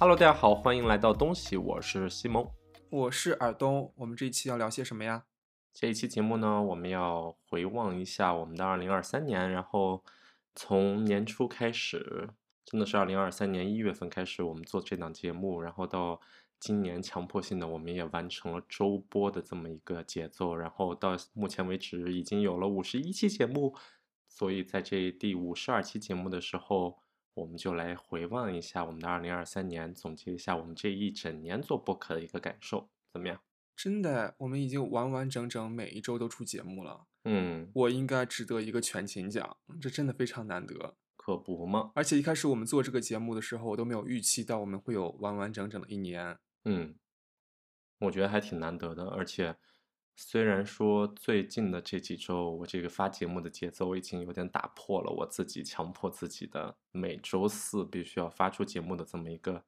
[0.00, 2.48] Hello，大家好，欢迎来到东西，我是西蒙。
[2.88, 5.24] 我是尔东，我们这一期要聊些什么呀？
[5.74, 10.04] 这一期节目呢，我们要回望一下我们的二零二三年，然后
[10.54, 12.30] 从年初开始，
[12.64, 16.20] 真的是二零二三年一月份开始我们做这档节目，然后到
[16.60, 23.74] 今年强迫性的我们也完成了周播的这么一个节奏，然后到目前为止已经有了五十一期节目，
[24.28, 27.00] 所以在这第五十二期节目的时候，
[27.38, 33.40] 我们就来回望一下我们的二零二三年，总结一下我们这一整年做播客的一个感受，怎么样？
[33.76, 40.96] 真的，我们已经完完整整每一周都出节目了，嗯，我应该值得一个全勤奖，这真的非常难得。
[41.14, 46.38] 可不嘛，而且一开始我们做这个节目的时候，我都没有预期到我们会有完完整整的一年。
[46.64, 46.96] 嗯，
[48.00, 49.54] 我觉得还挺难得的，而且
[50.20, 59.62] 虽然说最近的这几周，我这个发节目的节奏已经有点打破了我自己强迫自己的每周四必须要发出节目的这么一个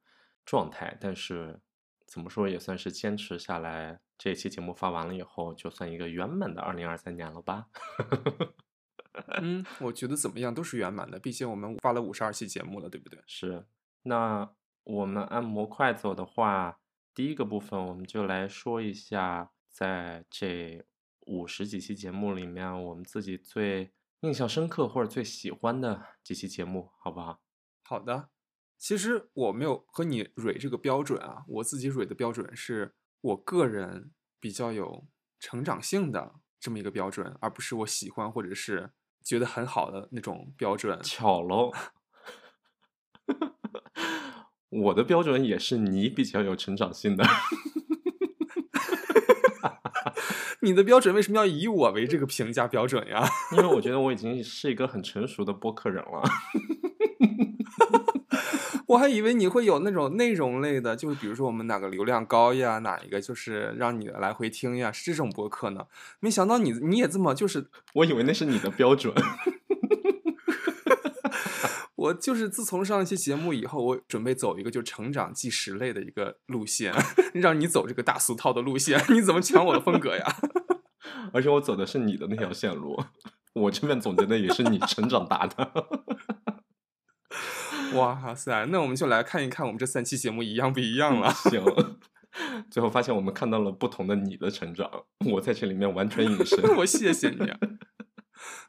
[0.45, 1.61] 状态，但是
[2.05, 4.01] 怎么说也算是坚持下来。
[4.17, 7.67] 这一期节目发完了以后，就算一个圆满的二零二三年了吧？
[9.41, 13.23] 嗯，我觉得怎么样都是圆满的，毕竟我们发了五十二期节目了，对不对？
[13.25, 13.65] 是。
[14.03, 16.81] 那我们按模块走的话，
[17.15, 20.85] 第一个部分我们就来说一下，在这
[21.27, 27.41] 五十几期节目里面，我们自己最印象深刻或者最喜欢的几期节目，好不好？
[27.83, 28.29] 好的。
[28.77, 35.07] 其实我没有和你蕊这个标准啊，我自己蕊的标准是我个人比较有
[35.39, 38.91] 成长性的这么一个标准，而不是我喜欢或者是
[39.23, 40.99] 觉得很好的那种标准。
[41.03, 41.71] 巧喽，
[44.69, 47.23] 我的标准也是你比较有成长性的。
[50.61, 53.27] 你的标准为什么要以我为这个评价标准呀？
[53.57, 56.23] 因为我觉得我已经是一个很成熟的播客人了。
[58.87, 65.85] 我还以为你会有那种内容类的，就是比如说我们哪个流量高呀，哪一个就是让你来回听呀，是这种播客呢？
[66.19, 69.13] 没想到你你也这么就是，我以为那是你的标准。
[72.01, 76.91] 我就是自从上一期节目以后，我准备走一个就成长纪实类的一个路线，
[77.33, 80.25] 让你走这个大俗套的路线，你怎么抢我的风格呀？
[81.31, 82.99] 而且我走的是你的那条线路，
[83.53, 85.71] 我这边总结的也是你成长大的。
[87.93, 91.31] 哇塞，那我们就来看一看我们这三期节目一样不一样了。
[91.31, 91.63] 行，
[92.71, 94.89] 最后发现我们看到了不同的你的成长，
[95.31, 96.59] 我在这里面完全隐身。
[96.77, 97.47] 我谢谢你。
[97.47, 97.59] 啊。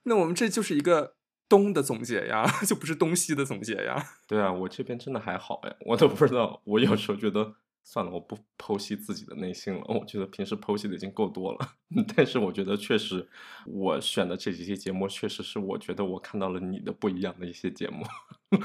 [0.03, 1.15] 那我们这就是一个
[1.53, 4.03] 东的总结呀， 就不是东西的总结呀。
[4.27, 6.59] 对啊，我这边真的还好哎，我都不知道。
[6.65, 7.53] 我有时候觉得。
[7.85, 9.83] 算了，我不剖析自己的内心了。
[9.89, 11.59] 我觉得平时剖析的已经够多了，
[12.15, 13.29] 但是我觉得确实，
[13.67, 18.05] 我选的这几期节目确实是我觉得我看到了你的不一样的一些节目。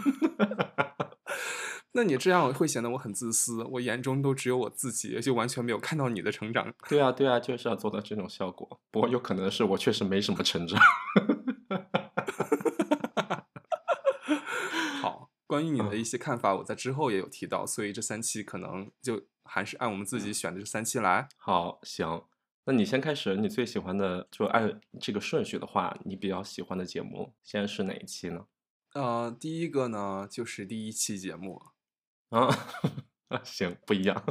[1.94, 6.72] 那你这样会显得我很自私，我眼中都只有我自己，就完全没有看到你的成长。
[6.88, 8.80] 对啊，对啊，就是要做到这种效果。
[8.92, 10.80] 不过有可能是我确实没什么成长。
[15.48, 21.30] 关于你的一些看法，我在之后也有提到，所以这三期可能就还是按我们自己选的这三期来。
[21.38, 22.28] 好，行，
[22.66, 28.46] 那你先开始，你最喜欢的，就按这个顺序的话，你比较喜欢的节目，现在是哪一期呢？
[28.94, 31.62] 呃，第一个呢，就是第一期节目。
[32.30, 32.50] 啊，
[33.46, 34.22] 行，不一样，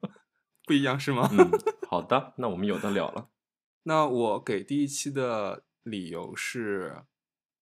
[0.66, 1.30] 不一样是吗？
[1.32, 1.50] 嗯，
[1.88, 3.30] 好的，那我们有的聊了。
[3.84, 7.04] 那我给第一期的理由是。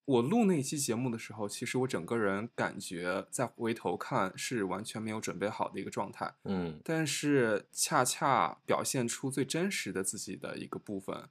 [0.06, 11.28] 我录那期节目的时候，其实我整个人感觉再回头看是完全没有准备好的一个状态，嗯，但是恰恰表现出最真实的自己的一个部分，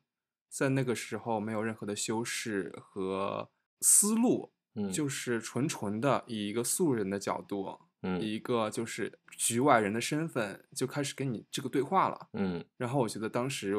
[0.49, 3.49] 在那个时候没有任何的修饰和
[3.79, 13.75] 思路，嗯，就是纯纯的以一个素人的角度，嗯，一个就是局外人的身份就开始跟你这个对话了，嗯，然后我觉得当时。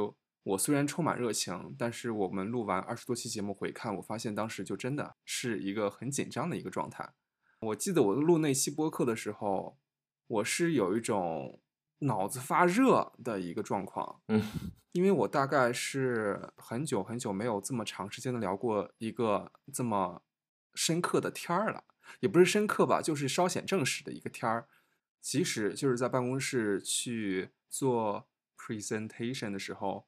[0.46, 7.14] 我虽然充满热情，但是我们录完二十多期节目回看，我发现当时就真的是一个很紧张的一个状态。
[7.58, 9.76] 我记得我录那期播客的时候，
[10.28, 11.60] 我是有一种
[11.98, 14.40] 脑子发热的一个状况，嗯，
[14.92, 20.22] 因为我大概是很久很久没有这么长时间的聊过一个这么
[20.76, 21.82] 深刻的天儿了，
[22.20, 24.68] 也不是深刻吧，就是稍显正式的一个天儿。
[25.20, 30.06] 即使就是在办公室去做 presentation 的时候。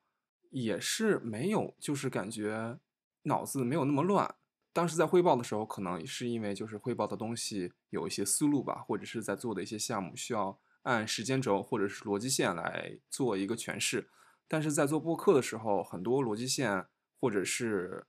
[0.51, 2.79] 也是没有，就是感觉
[3.23, 4.35] 脑子没有那么乱。
[4.73, 14.09] 当时在汇报的时候，可能是因为就是汇报的东西有一些思路吧，或者是在做的一些项目需要按时间轴或者是逻辑线来做一个诠释。
[14.47, 16.87] 但是在做播客的时候，很多逻辑线
[17.21, 18.07] 或者是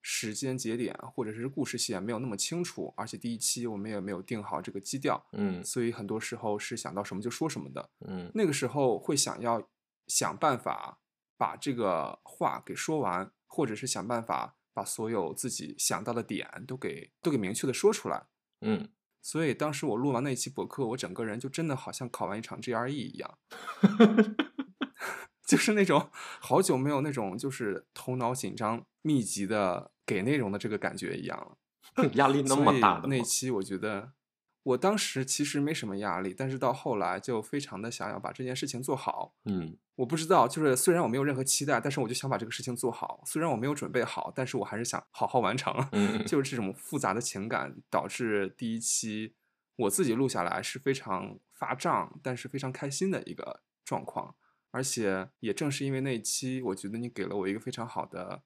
[0.00, 7.90] 时间节点或者是故事线没有那么清楚，而且第一期我们也没有定好这个基调，嗯所以很多时候是想到什么就说什么的。
[8.06, 9.68] 嗯那个时候会想要
[10.06, 11.00] 想办法
[11.42, 18.28] 把这个话给说完，或者是想办法把所有自己想到的点都给都给明确的说出来。
[18.60, 18.90] 嗯，
[19.20, 23.38] 所以当时我录完那一期博客，我整个人就真的好像考完一场 GRE 一样，
[25.44, 31.56] 就是那种好久没有那种就是头脑紧张、密集的给内容的这个感觉一样了。
[32.14, 33.08] 压力那么大的？
[33.08, 34.12] 那期我觉得，
[34.62, 39.34] 我当时其实没什么压力，但是到后来就非常的想要把这件事情做好。
[39.44, 43.22] 嗯我不知道，就是虽然我没有任何期待，但是我就想把这个事情做好。
[43.26, 45.72] 虽然我没有准备好，但是我还是想好好完成。
[45.92, 49.34] 嗯就是这种复杂的情感导致第一期
[49.76, 54.34] 我自己录下来是非常发胀，但是非常开心的一个状况。
[54.70, 58.42] 而且也正是因为那一期，我觉得你给了我一个非常好的，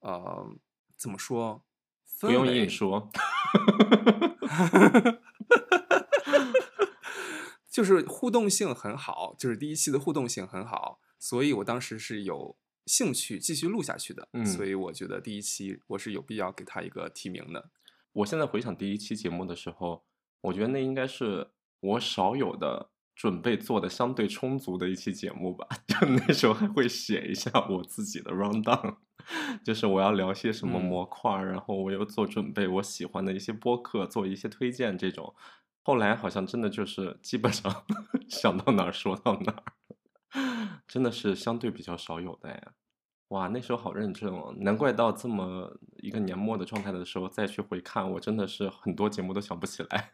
[0.00, 0.56] 呃，
[0.96, 1.64] 怎么说？
[2.20, 3.08] 不用硬说。
[7.70, 12.56] 就是互动性很好，就是第一期的互动性很好，所以我当时是有
[12.86, 14.28] 兴趣继续录下去的。
[14.32, 17.70] 嗯所以我觉得第一期我是有必要给他一个提名的。
[18.12, 20.04] 我现在回想第一期节目的时候，
[20.40, 25.68] 我觉得那应该是我少有的准备做的相对充足的一期节目吧。
[25.86, 28.96] 就那时候还会写一下我自己的 round down，
[29.64, 35.34] 就是我要聊些什么嗯模块儿，然后我又做准备我喜欢的一些播客，做一些推荐这种。
[35.82, 37.84] 后来好像真的就是基本上
[38.28, 42.72] 想到哪儿说到哪儿，真的是相对比较少有的呀。
[43.28, 50.12] 哇，那时候好认真哦，难怪到这么一个年末的状态的时候再去回看，我真的是很多节目都想不起来。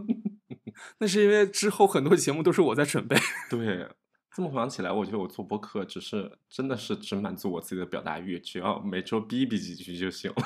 [0.98, 3.16] 那是因为之后很多节目都是我在准备。
[3.50, 3.86] 对，
[4.34, 10.42] 这么回想起来，我觉得我做播客只是真的是只满足我自己的表达欲，只要每周逼逼几句就行了。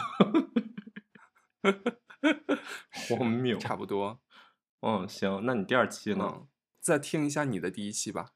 [2.91, 4.21] 荒谬，差不多。
[4.81, 6.33] 嗯，行，那你第二期呢？
[6.35, 6.47] 嗯，
[6.81, 8.33] 再听一下你的第一期吧。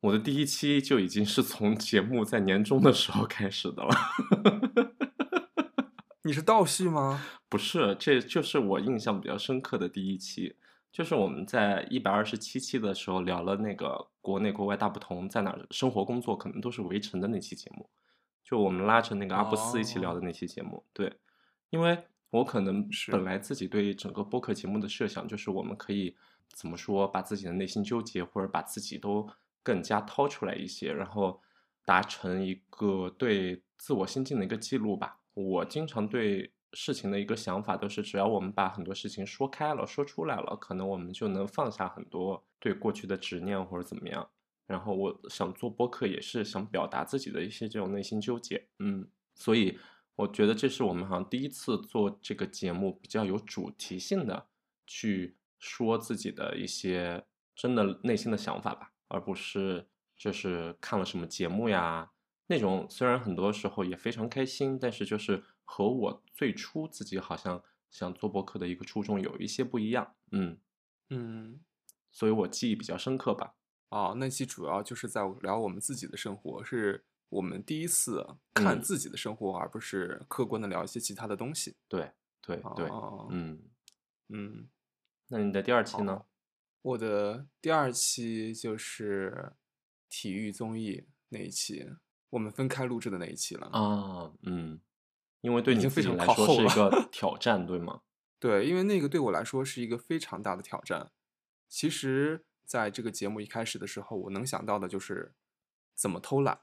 [0.00, 3.94] 我的第一期就已经是从节目在年终的时候开始的了。
[6.24, 7.24] 你是倒叙吗？
[7.48, 10.56] 不是，这就是我印象比较深刻的第一期，
[10.92, 17.88] 就是我们在一百二十七期的时候聊了那个国内国外大不同，在哪儿生活工作可能都是围城的那期节目，
[18.44, 20.84] 就我们拉着那个阿布斯一起聊的那期节目。
[20.92, 21.10] 对，
[21.70, 26.14] 因为我可能是本来自己对整个播客节目的设想就是我们可以
[26.52, 29.26] 怎么说，把自己的内心纠结或者把自己都
[29.62, 31.40] 更加掏出来一些，然后
[31.86, 35.18] 达成一个对自我心境的一个记录吧。
[35.32, 44.28] 我经常对事情的一个想法都是，只要我们把很多事情说开了、说出来了，可能我们就能放下很多对过去的执念或者怎么样。
[44.66, 49.78] 然后我想做播客，也是想表达自己的一些这种内心纠结，嗯，所以
[50.16, 54.46] 我觉得这是我们好像第一次做这个节目比较有主题性的
[54.86, 57.22] 去说自己的一些
[57.54, 59.86] 真的内心的想法吧，而不是
[60.16, 62.10] 就是看了什么节目呀
[62.46, 65.42] 那种，虽然很多时候也非常开心，但是就是
[65.74, 70.58] 和我最初自己好像想做博客的一个初衷有一些不一样，嗯，
[71.08, 71.60] 嗯，
[72.10, 73.54] 所以我记忆比较深刻吧。
[73.88, 81.74] 哦，那期主要就是在聊我们自己的生活，是我们第一次看嗯自己的生活，而不是客观的聊一些其他的东西。
[81.88, 82.12] 对
[82.42, 83.58] 对对，哦，嗯，
[84.28, 84.68] 嗯，
[85.28, 86.26] 那你的第二期呢？
[86.82, 89.54] 我的第二期就是
[90.10, 91.88] 体育综艺那一期，
[92.28, 93.68] 我们分开录制的那一期了。
[93.68, 94.78] 啊，嗯，
[95.42, 98.00] 因为对已经非常来说是一个 挑战，对吗？
[98.40, 101.12] 对，因为那个对我来说是一个非常大的挑战。
[101.68, 105.34] 其实，在这个节目一开始的时候，我能想到的就是
[105.94, 106.58] 怎么偷懒，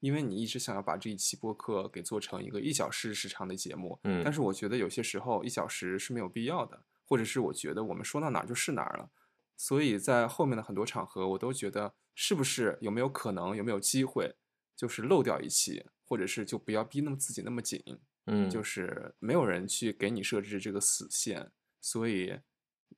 [0.00, 9.10] 因为你一直想要把这一期播客给做成一个一小时时长的节目，嗯但是我觉得有些时候一小时是没有必要的，或者是我觉得我们说到哪儿就是哪儿了。
[9.56, 14.36] 所以在后面的很多场合，我都觉得是不是有没有可能，有没有机会，
[14.74, 17.80] 就是漏掉一期，或者是就不要逼那么自己那么紧。
[18.26, 21.50] 嗯，就是没有人去给你设置这个死线，
[21.80, 22.38] 所以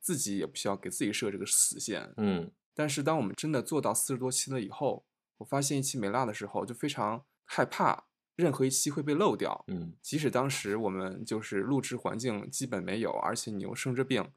[0.00, 2.12] 自己也不需要给自己设这个死线。
[2.16, 9.64] 嗯但是当我们真的做到四十多期了以后，我发现一期没落的时候，就非常害怕任何一期会被漏掉。
[9.68, 14.32] 嗯即使当时我们就是录制环境基本没有，而且你又生着病，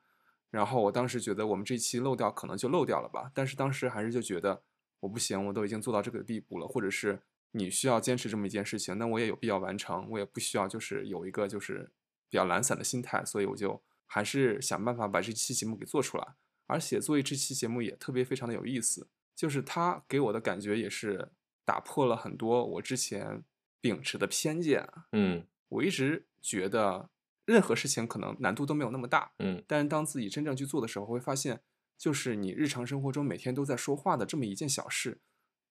[0.51, 4.61] 然后我当时觉得我们这期漏掉可能就漏掉了吧，但是当时还是就觉得
[4.99, 7.21] 我不行，我都已经做到这个地步了，或者是
[7.57, 11.89] 你需要坚持这么一件事情，那我也有必要完成，我也不需要就是有一个就是
[12.29, 16.35] 比较懒散的心态，所以我就还是想办法把这期节目给做出来。
[16.67, 21.31] 而且做这期节目也特别非常的有意思，就是它给我的感觉也是
[21.63, 23.43] 打破了很多我之前
[23.79, 24.89] 秉持的偏见。
[25.11, 27.09] 嗯我一直觉得
[27.45, 31.61] 任何事情可能难度都没有那么大，嗯但是当自己真正去做的时候，会发现，
[31.97, 35.21] 就是你日常生活中每天都在说话的这么一件小事，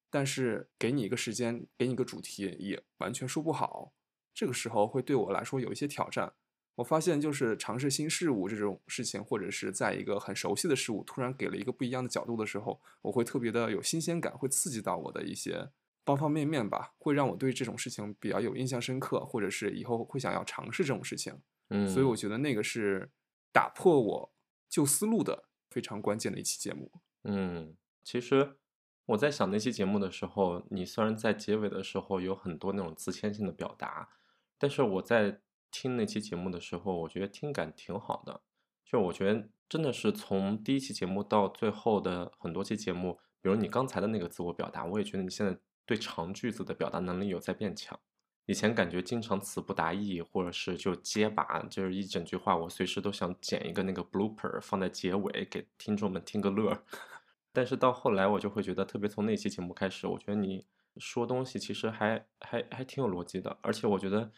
[0.09, 3.93] 但是给你一个时间，给你一个主题，也完全说不好。
[4.33, 6.33] 这个时候会对我来说有一些挑战。
[6.75, 15.69] 我发现，就是尝试新事物这种事情，或者是在一个很熟悉的事物突然给了一个不一样的角度的时候，我会特别的有新鲜感，会刺激到我的一些
[16.03, 21.41] 方方面面吧，会让我对这种事情比较有印象深刻，或者是以后会想要尝试这种事情。
[21.69, 23.09] 嗯，所以我觉得那个是
[23.53, 24.33] 打破我
[24.69, 26.91] 旧思路的非常关键的一期节目。
[27.23, 28.57] 嗯，其实
[29.07, 34.09] 我在想那期节目的时候，你虽然在结尾的时候有很多那种自谦性的表达，
[34.57, 38.41] 但是我在听那期节目的时候，我觉得听感挺好的。
[38.83, 47.99] 就我觉得真的是从第一期节目到最后的很多期节目，比如你刚才的那个自我表达，我也觉得你现在对长句子的表达能力有在变强。
[48.47, 56.83] 以前感觉经常词不达意，或者是就结巴，就是一整句话，我随时都想剪一个那个 blooper 放在结尾给听众们听个乐。
[57.55, 60.65] 但是到后来，我就会觉得，特别从那期节目开始，我觉得你
[60.97, 64.29] 说东西其实还还还挺有逻辑的，而且我觉得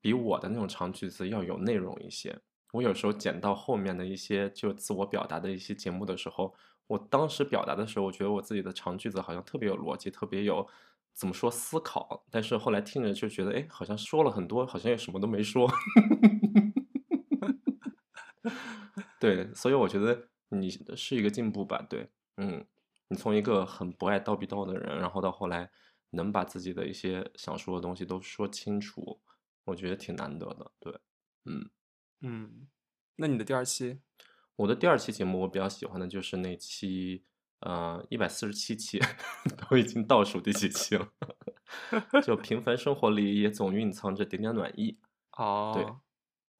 [0.00, 2.40] 比我的那种长句子要有内容一些。
[2.72, 6.54] 我有时候剪到后面的一些就自我表达的一些节目的时候，
[6.88, 10.66] 我当时表达的时候，我觉得我自己的长句子好像特别有逻辑，特别有
[11.12, 12.24] 怎么说思考。
[12.30, 15.70] 但是后来听着就觉得，哎，好像说了很多，好像也什么都没说。
[19.20, 21.80] 对，所以我觉得你是一个进步吧。
[21.88, 22.66] 对，嗯，
[23.08, 25.70] 你从一个很不爱叨逼叨的人，然后到后来
[26.10, 29.20] 能把自己的一些想说的东西都说清楚，
[29.64, 30.72] 我觉得挺难得的。
[30.80, 30.98] 对，
[31.44, 31.70] 嗯。
[32.26, 32.68] 嗯，
[33.16, 34.00] 那你的第二期？
[34.56, 37.24] 我的第二期节目，我比较喜欢的就是那期，
[37.60, 38.98] 呃，一百四十七期，
[39.68, 41.12] 都已经倒数第几期了？
[42.24, 44.98] 就平凡生活里也总蕴藏着点点暖意。
[45.32, 46.00] 哦对，哦，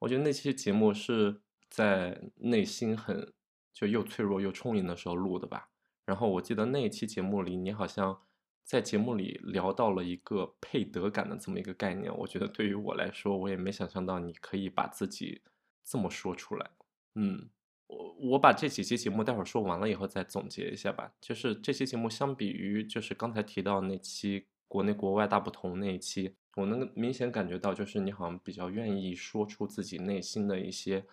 [0.00, 1.40] 我觉得那期节目是
[1.70, 3.32] 在内心很
[3.74, 5.68] 就又脆弱又充盈的时候录的吧。
[6.06, 8.22] 然后我记得那一期节目里，你好像
[8.62, 12.14] 在节目里聊到了一个配得感的这么一个概念。
[12.18, 15.42] 我觉得对于我来说，我也没想象到你可以把自己
[15.84, 16.70] 这么说出来。
[17.14, 17.48] 嗯，
[17.86, 21.12] 我我把这几期节目待会儿说完了以后再总结一下吧。
[21.20, 31.06] 就是这期节目相比于就是刚才提到那期国内国外大不同那一期，我能明显感觉到就是你好像比较愿意说出自己内心的一些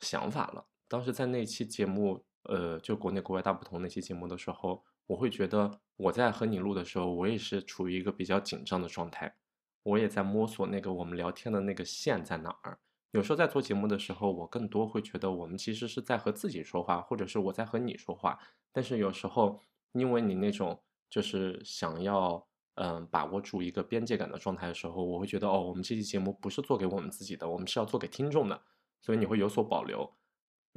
[0.00, 0.66] 想法了。
[0.88, 9.36] 当时在那期节目，呃，就国内国外大不同那期节目的时候，我会觉得我在和你录的时候，我也是处于一个比较紧张的状态，
[9.82, 12.78] 我也在摸索那个我们聊天的那个线在哪儿。
[13.10, 18.38] 有时候在做节目的时候，我更多会觉得我们其实是在和自己说话，或者是我在和你说话。
[18.72, 19.60] 但是有时候，
[19.92, 20.78] 因为你那种
[21.08, 28.62] 就是想要嗯把握住一个边界感的状态的时候，我会觉得哦，我们这期节目不是做给我们自己的，我们是要做给听众的，
[29.00, 30.17] 所以你会有所保留。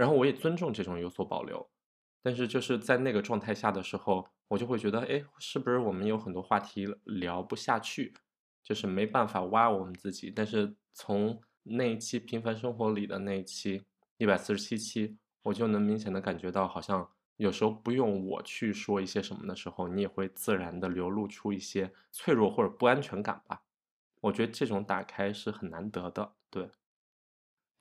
[0.01, 1.70] 然后我也尊重这种有所保留，
[2.24, 8.12] 但是就是在那个状态下的时候，我就会觉得，哎，是不是我们有很多话题聊不下去，
[8.63, 10.31] 就是没办法挖我们自己。
[10.31, 13.84] 但是从那一期《平凡生活》里的那一期
[14.17, 23.62] 一百四十七期，我就能明显的感觉到，好像有时候不用我去说一些什么的时候，你也会自然的流露出一些脆弱或者不安全感吧。
[24.20, 26.72] 我觉得这种打开是很难得的，对。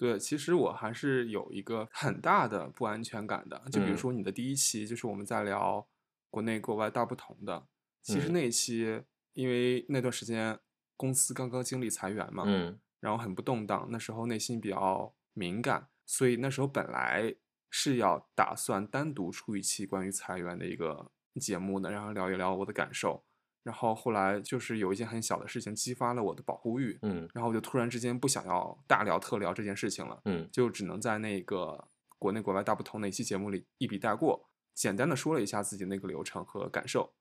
[0.01, 3.61] 对，其实我还是有一个很大的不安全感的。
[3.71, 5.87] 就比如嗯说你的第一期，就是我们在聊
[6.31, 7.67] 国内国外大不同的。
[8.01, 9.03] 其实嗯那一期，
[9.35, 10.59] 因为那段时间
[10.97, 17.35] 公司刚刚经历裁员嘛，嗯然后很不动荡，那时候内心比较敏感，所以那时候本来
[17.69, 23.23] 是要打算单独出一期关于裁员的一个节目的，然后聊一聊我的感受。
[23.63, 31.89] 然后后来就是有一件很小的事情激发了我的保护欲，嗯然后我就突然之间不想要大聊特聊这件事情了，嗯就只能在那个
[32.19, 37.13] 国内国外大不同的一期节目里一笔带过，简单的说了一下自己那个流程和感受。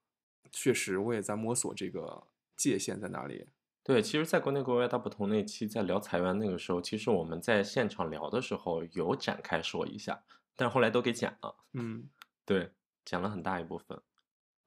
[0.52, 3.50] 确实，我也在摸索这个界限在哪里。
[3.84, 10.24] 对，其实，在国内国外大不同那期在聊裁员那个时候，其实我们在现场聊的时候有展开说一下，
[10.56, 11.56] 但是后来都给剪了。
[11.74, 12.10] 嗯，
[12.46, 12.72] 对，
[13.06, 14.02] 剪了很大一部分。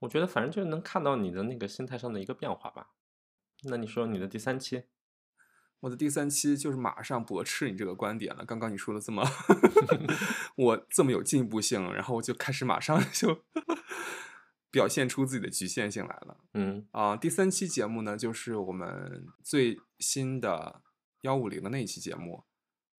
[0.03, 2.91] 我觉得反正就能看到你的那个心态上的一个变化吧。
[3.65, 4.85] 那你说你的第三期？
[5.81, 8.45] 我的第三期就是马上驳斥你这个观点了。
[8.45, 9.25] 刚刚你说的这么，
[10.57, 13.45] 我这么有进步性，然后我就开始马上就
[14.71, 16.37] 表现出自己的局限性来了。
[16.55, 20.83] 嗯啊、第三期节目呢，就是我们最新的
[21.23, 22.45] 幺五零的那一期节目，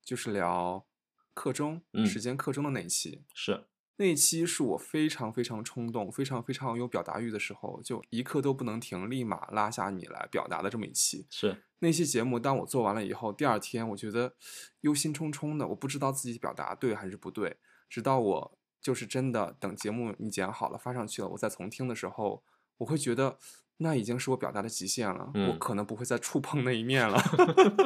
[0.03, 0.85] 就是聊
[1.33, 3.23] 课中、嗯时间课中的那一期。
[3.33, 3.65] 是，
[3.97, 11.27] 那一期是我非常非常冲动、非常非常有表达欲的时候，就一刻都不能停，立马拉下你来表达的这么一期。
[11.29, 14.33] 是那期节目，当我做完了以后，第二天我觉得
[14.81, 17.57] 忧心忡忡的，我不知道自己表达对还是不对。
[17.89, 22.43] 直到我就是真的等节目你剪好了发上去了，我再重听的时候，
[22.77, 23.37] 我会觉得
[23.77, 27.21] 那已经是我表达的极限了，我嗯可能不会再触碰那一面了。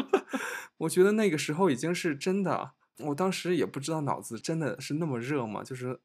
[0.78, 5.64] 我觉得那个时候已经是真的，我当时也不知道脑子真的是那么热吗？
[5.64, 6.00] 就是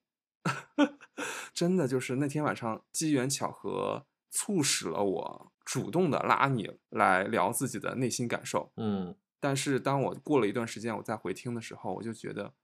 [1.55, 8.73] 真的就是那天晚上机缘巧合促使了我主动的拉你来聊自己的内心感受。
[8.77, 12.55] 嗯但是当我过了一段时间，我再回听的时候，我就觉得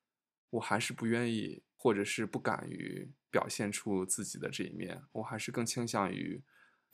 [0.51, 6.41] 我还是不愿意，或者是不敢于表现出自己的这一面，我还是更倾向于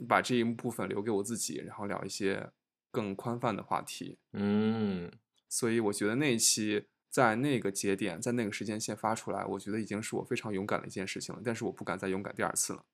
[0.08, 2.50] 把这一部分留给我自己，然后聊一些
[2.90, 4.18] 更宽泛的话题。
[4.32, 5.12] 嗯
[5.50, 11.40] 所以我觉得那一期在那个节点，在那个时间线发出来，我觉得已经是我非常勇敢的一件事情了。
[11.44, 12.84] 但是我不敢再勇敢第二次了。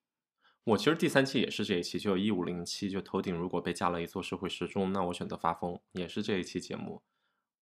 [0.65, 7.01] 我其实第三期也是这一期，就一五零七，就头顶如果被加了一座社会时钟，那我选择发疯，也是这一期节目。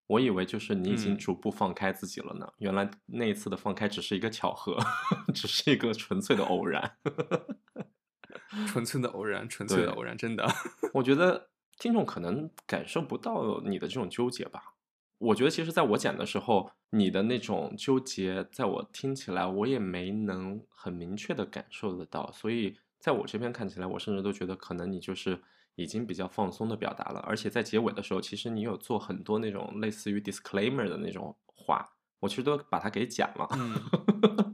[0.09, 4.77] 我以为就是你已经嗯逐步放开自己了呢，原来那一次的放开只是一个巧合，
[5.33, 6.97] 只是一个纯粹的偶然。
[8.67, 10.45] 纯粹的偶然，纯粹的偶然，真的。
[10.95, 14.75] 我觉得听众可能感受不到你的这种纠结吧。
[15.19, 22.31] 我觉得其实在我剪的时候，你的那种纠结，在我听起来，我也没能很明确的感受得到。
[22.33, 25.41] 所以在我这边看起来，我甚至都觉得可能你就是
[25.75, 27.21] 已经比较放松的表达了。
[27.27, 33.49] 而且在结尾的时候，其实你有做很多那种类似于 disclaimer 的那种话，我其实都把它给剪了。
[33.59, 33.75] 嗯，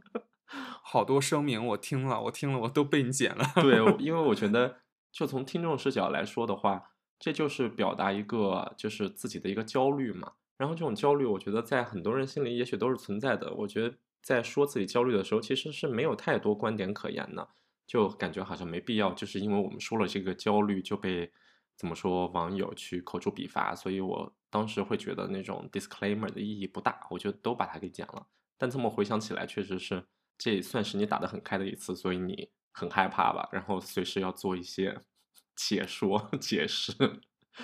[0.83, 3.45] 好多声明我听了，我听了，我都被你剪了。
[3.57, 4.77] 对， 因为我觉得，
[5.13, 10.33] 就从听众视角来说的话，这就是表达一个就是自己的一个焦虑嘛。
[10.57, 13.53] 然后这种焦虑，我觉得在很多人心里也许都是存在的。
[13.55, 17.49] 我觉得在说自己焦虑的时候，其实是没有太多观点可言的，
[17.87, 21.33] 就感觉好像没必要，就是因为我们说了这个焦虑，就被
[21.77, 23.75] 怎么说网友去口诛笔伐。
[23.75, 28.27] 所以我当时会觉得那种 disclaimer 的意义不大，我就都把它给剪了。
[28.57, 30.05] 但这么回想起来，确实是
[30.39, 33.49] 这也算是你打得很开的一次，所以你很害怕吧？
[33.51, 35.01] 然后随时要做一些
[35.57, 36.93] 解说、解释。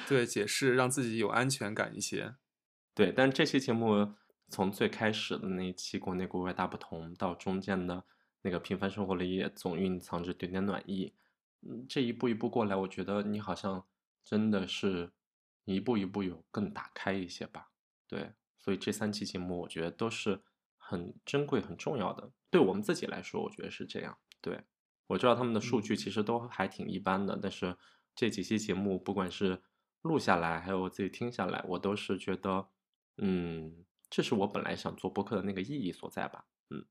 [0.09, 2.35] 对，解释让自己有安全感一些。
[3.01, 4.13] 对，但这期节目
[4.51, 8.05] 从最开始的那一期国内国外大不同，到中间的
[8.43, 11.15] 那个平凡生活里也总蕴藏着点点暖意。
[11.63, 13.87] 嗯，这一步一步过来，我觉得你好像
[14.23, 15.13] 真的是
[15.65, 17.71] 一步一步有更打开一些吧。
[18.07, 20.43] 对，所以这三期节目我觉得都是
[20.77, 22.31] 很珍贵、很重要的。
[22.51, 24.19] 对我们自己来说，我觉得是这样。
[24.43, 24.61] 对，
[25.07, 27.75] 我知道他们的数据嗯其实都还挺一般的，但是
[28.15, 29.63] 这几期节目不管是
[30.03, 32.69] 录下来，还有我自己听下来，我都是觉得，
[33.21, 36.45] 嗯，这是我本来想做播客的那个意义所在吧。
[36.71, 36.85] 嗯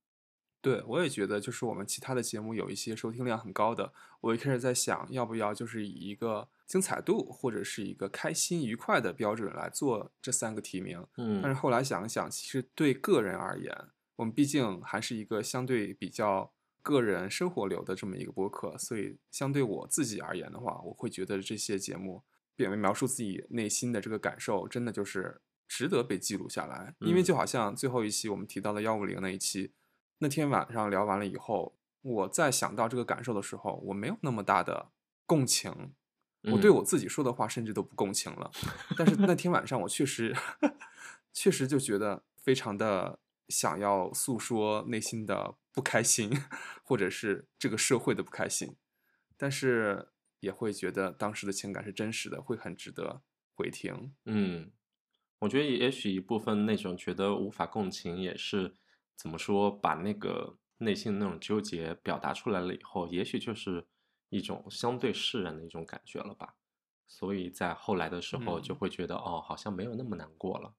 [0.62, 11.06] 对，我也觉得，就是我们其他的节目有一些收听量很高的，我一开始在想，要不要就是以一个精彩度或者是一个开心愉快的标准来做这三个提名。
[11.16, 13.74] 嗯但是嗯后来想一想，其实对个人而言，
[14.18, 22.22] 我们毕竟还是一个相对比较个人生活流的这么一个播客，所以相对我自己而言的话，我会觉得这些节目
[22.58, 25.40] 表描述自己内心的这个感受，真的就是
[25.70, 26.94] 值得被记录下来。
[27.00, 29.72] 因为嗯就好像最后一期我们提到的幺五零那一期，
[30.18, 34.92] 那天晚上聊完了以后，我在想到这个感受的时候，我没有那么大的
[35.26, 35.94] 共情。
[36.44, 38.50] 我对嗯我自己说的话甚至都不共情了，
[38.98, 40.34] 但是那天晚上我确实，
[41.34, 46.32] 确实就觉得非常的想要诉说内心的不开心，
[46.84, 48.78] 或者是这个社会的不开心，
[49.36, 50.08] 但是
[50.40, 53.22] 也会觉得当时的情感是真实的，会很值得
[53.54, 54.14] 回听。
[54.24, 54.72] 嗯，
[55.40, 58.76] 我觉得也许一部分那种觉得无法共情，也是
[59.16, 63.88] 怎么说，把那个内心的那种纠结表达出来了以后，也许就是
[64.30, 66.56] 一种相对释然的一种感觉了吧。
[67.08, 70.76] 所以在后来的时候，就嗯会觉得、哦，好像没有那么难过了。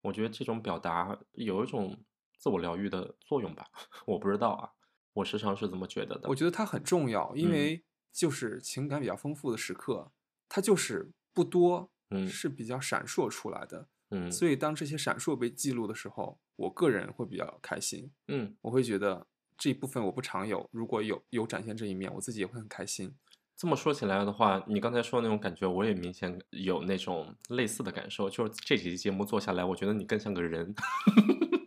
[0.00, 2.04] 我觉得这种表达有一种
[2.38, 3.66] 自我疗愈的作用吧，
[4.06, 4.70] 我不知道啊，
[5.12, 6.28] 我时常是这么觉得的。
[6.28, 10.12] 我觉得它很重要，因嗯为就是情感比较丰富的时刻，
[10.48, 13.88] 它就是不多，嗯是比较闪烁出来的。
[14.10, 23.14] 嗯所以当这些闪烁被记录的时候，我个人会比较开心，嗯，我会觉得这一部分我不常有，如果有有展现这一面，我自己也会很开心。
[23.56, 28.30] 这么说起来的话，你刚才说的那种感觉，我也明显有那种类似的感受。
[28.30, 30.72] 就是这几期节目做下来，我觉得你更像个人？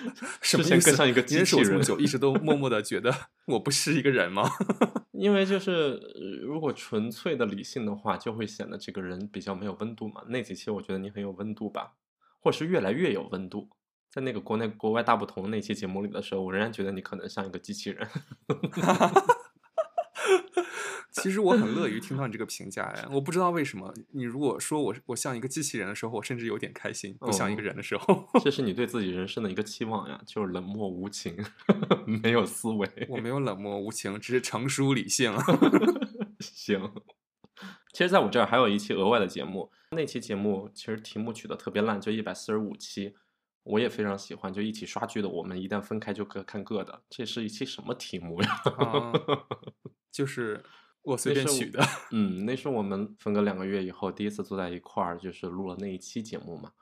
[0.42, 1.64] 之前更像一个机器人。
[1.64, 3.12] 我这么久，一直都默默的觉得
[3.46, 4.48] 我不是一个人吗？
[5.12, 10.22] 因为就是呃如果纯粹的理性的话，就会显得这个人比较没有温度嘛。
[10.28, 11.92] 那几期我觉得你很有温度吧，
[12.40, 13.70] 或是越来越有温度，
[14.10, 18.08] 在那个国内国外大不同那期节目里的时候，我仍然觉得你可能像一个机器人。
[21.22, 31.36] 其实我很乐于听到你这个评价呀，我不知道为什么，你如果说我我像一个机器人的时候，我甚至有点开心；不像一个人的时候， 这是你对自己人生的一个期望呀，就是冷漠无情，
[32.22, 32.88] 没有思维。
[33.08, 35.34] 我没有冷漠无情，只是成熟理性。
[36.40, 36.92] 行。
[37.92, 43.14] 其实，在我这儿还有一期额外的节目，那期节目其实题目取得特别烂，就一百四十五期，
[43.62, 45.28] 我也非常喜欢，就一起刷剧的。
[45.28, 48.62] 我们一旦分开就各看各的，这是一期什么题目呀？
[50.12, 50.62] 就是
[51.06, 51.82] 我随便取的。
[52.12, 56.72] 嗯，那是我们分隔两个月以后第一次坐在一块儿，就是录了那一期节目嘛。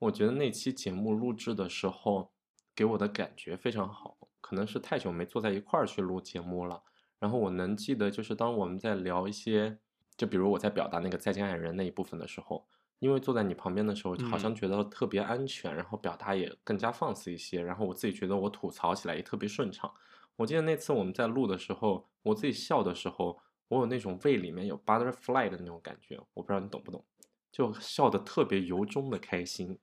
[0.00, 2.32] 我觉得那期节目录制的时候
[2.74, 6.82] 给我的感觉非常好，可能是太久没坐在一块儿去录节目了。
[7.18, 9.78] 然后我能记得，就是当我们在聊一些。
[10.16, 12.64] 就比如我在表达那个再见爱人那一部分的时候，
[13.00, 19.92] 因为坐在你旁边的时候，好像觉得特别安全，然后表达也更加放肆一些，然后我自己觉得我吐槽起来也特别顺畅。
[20.36, 27.04] 我记得那次我们在录的时候，我自己笑的时候，我有那种胃里面有 butterfly 的那种感觉，我不知道你懂不懂，
[27.50, 29.78] 就笑得特别由衷的开心，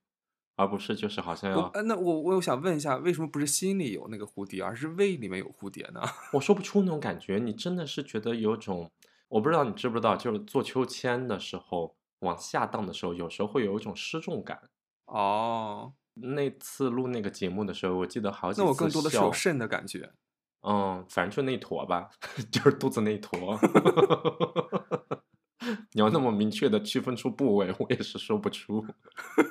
[0.55, 1.71] 而不是就是好像要……
[1.85, 6.01] 那我我想问一下，为什么不是心里有那个蝴蝶，而是胃里面有蝴蝶呢？
[6.33, 8.91] 我说不出那种感觉，你真的是觉得有种。
[9.29, 14.69] 我不知道你知不知道，就是坐秋千的时候，往下荡的时候，有时候会有一种失重感。
[15.05, 18.61] 哦，那次录那个节目的时候，我记得好几次。
[18.61, 20.11] 那我更多的是有肾的感觉。
[20.61, 22.09] 嗯，反正就那坨吧，
[22.51, 23.59] 就是肚子那坨。
[25.93, 28.85] 你要那么明确的区分出部位，我也是说不出。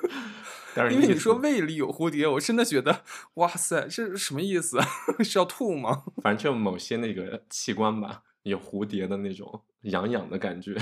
[0.75, 3.03] 但是因为你说胃里有蝴蝶，我真的觉得，
[3.35, 4.79] 哇塞，这是什么意思？
[5.23, 6.03] 是要吐吗？
[6.23, 8.23] 反正就某些那个器官吧。
[8.43, 10.75] 有蝴蝶的那种痒痒的感觉，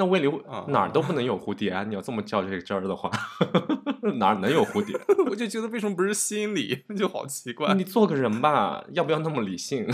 [0.00, 0.26] 那胃里
[0.68, 1.84] 哪儿都不能有蝴蝶啊！
[1.84, 3.10] 你要这么较这个真儿的话，
[4.16, 4.98] 哪儿能有蝴蝶？
[5.28, 7.74] 我就觉得为什么不是心理，就好奇怪。
[7.74, 9.86] 你做个人吧，要不要那么理性？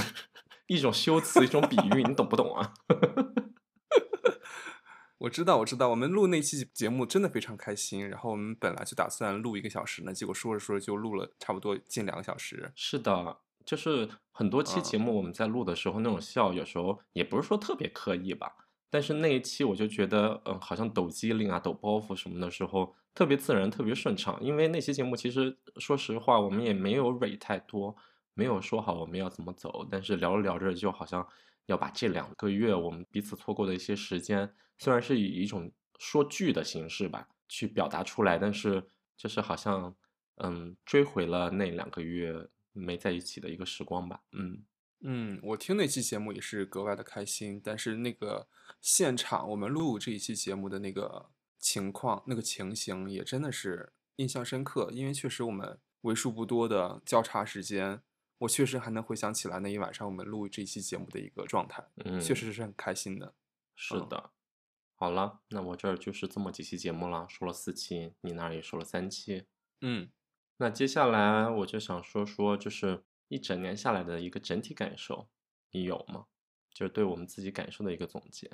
[0.68, 2.72] 一种修辞，一种比喻，你懂不懂啊？
[5.18, 8.08] 我知道，我知道，我们录那期节目真的非常开心。
[8.08, 12.70] 然后我们本来就打算录一个小时呢，结果说着说着就录了差不多近两个小时。
[12.76, 13.38] 是的。
[13.64, 18.52] 就是很多期节目我们在录的时候那种笑，有时候也不是说特别刻意吧，
[18.90, 24.38] 但是那一期我就觉得，嗯，好像抖机灵啊、抖包袱什么的时候特别自然、特别顺畅。
[24.40, 27.94] 因为那期节目其实说实话，我们也没有蕊太多，
[28.34, 31.26] 没有说好我们要怎么走，但是聊着聊着就好像
[31.66, 38.82] 要把这两个月我们彼此错过的一些时间，虽然是以一种说剧的形式吧去表达出来，但是
[39.16, 39.94] 就是好像
[40.36, 42.48] 嗯追回了那两个月。
[42.78, 44.62] 没在一起的一个时光吧，嗯
[45.00, 48.48] 嗯，我听那期节目也是格外的开心，但是那个
[48.80, 58.00] 现场我们录这一期节目的那个情况、那个情形也真的是印象深刻，因为确实我们为数不多的交叉时间，
[58.38, 63.34] 我确实还能回想起来那一晚上我们录这一期节目的一个状态，嗯，确实是很开心的。
[63.74, 64.30] 是的，
[64.94, 69.44] 好了，那我这儿就是这么几期节目了，说了四期，你那儿也说了三期，
[69.82, 70.10] 嗯。
[70.58, 75.28] 那接下来我就想说说，就是一整年下来的一个整体感受，
[75.70, 76.26] 你有吗？
[76.72, 78.50] 就是对我们自己感受的一个总结。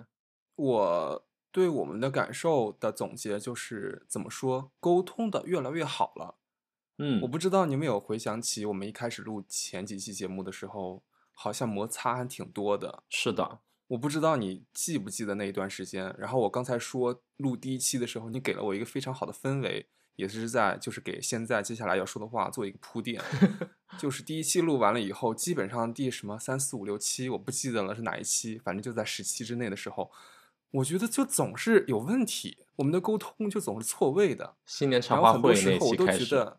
[0.54, 6.38] 我对我们的感受的总结就是怎么说，沟通的越来越好了。
[6.98, 13.02] 嗯，我不知道你有没有回想起我们一开始录前几期节目的时候，好像摩擦还挺多的。
[13.08, 16.14] 是的，我不知道你记不记得那一段时间。
[16.18, 19.88] 然后我刚才说录第一期的时候，你给了我一个非常好的氛围。
[20.16, 23.20] 也是在就是给现在接下来要说的话做一个铺垫，
[23.98, 30.10] 就是第一期录完了以后，基本上第什么三四五六七我不记得了是哪一期，反正就在十期之内的时候，
[30.70, 34.54] 我觉得就总是有问题，我们的沟通就总是错位的。
[34.66, 36.52] 新年茶话会那期开始。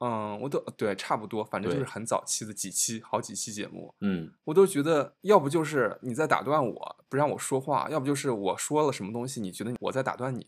[0.00, 10.46] 嗯，我都对，差不多，反正就是很早期的几期，好几期节目，嗯，我都觉得，要不就是你在打断我，不让我说话，要不就是我说了什么东西，你觉得我在打断你，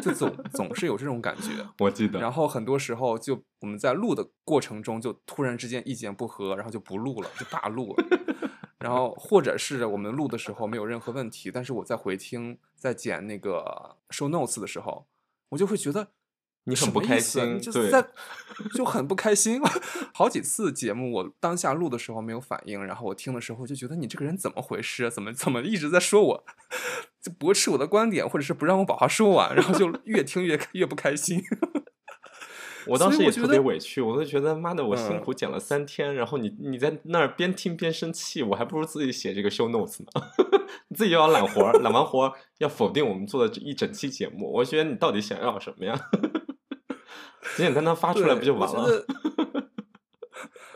[0.00, 1.66] 就总总是有这种感觉。
[1.80, 2.18] 我记得。
[2.18, 8.04] 然后很多时候，就我们在录的过程中，就突然之间意见不合，然后就不录了，就罢录了。
[8.78, 15.06] 然后或者是我们录的时候没有任何问题，但是我在回听、在剪那个 show notes 的时候，
[15.50, 16.08] 我就会觉得。
[16.68, 18.06] 你很不开心，就是在
[18.74, 19.60] 就很不开心。
[20.12, 25.10] 好几次节目我当下录的时候没有反应，然后我听的时候就觉得你这个人怎么回事？
[25.10, 26.44] 怎么怎么一直在说我，
[27.22, 31.42] 就驳斥我的观点，或者是不让我把话说完，然后就 越听越越不开心。
[32.86, 40.06] 我当时也特别委屈，我都觉得妈的，我辛苦剪了三天，然后你你在那儿边听边生气，我还不如自己写这个 show notes 呢。
[40.88, 46.00] 你自己又要揽活，揽完活要否定我们做的这一整期节目，我觉得你到底想要什么呀？
[47.56, 49.06] 简简单单发出来不就完了？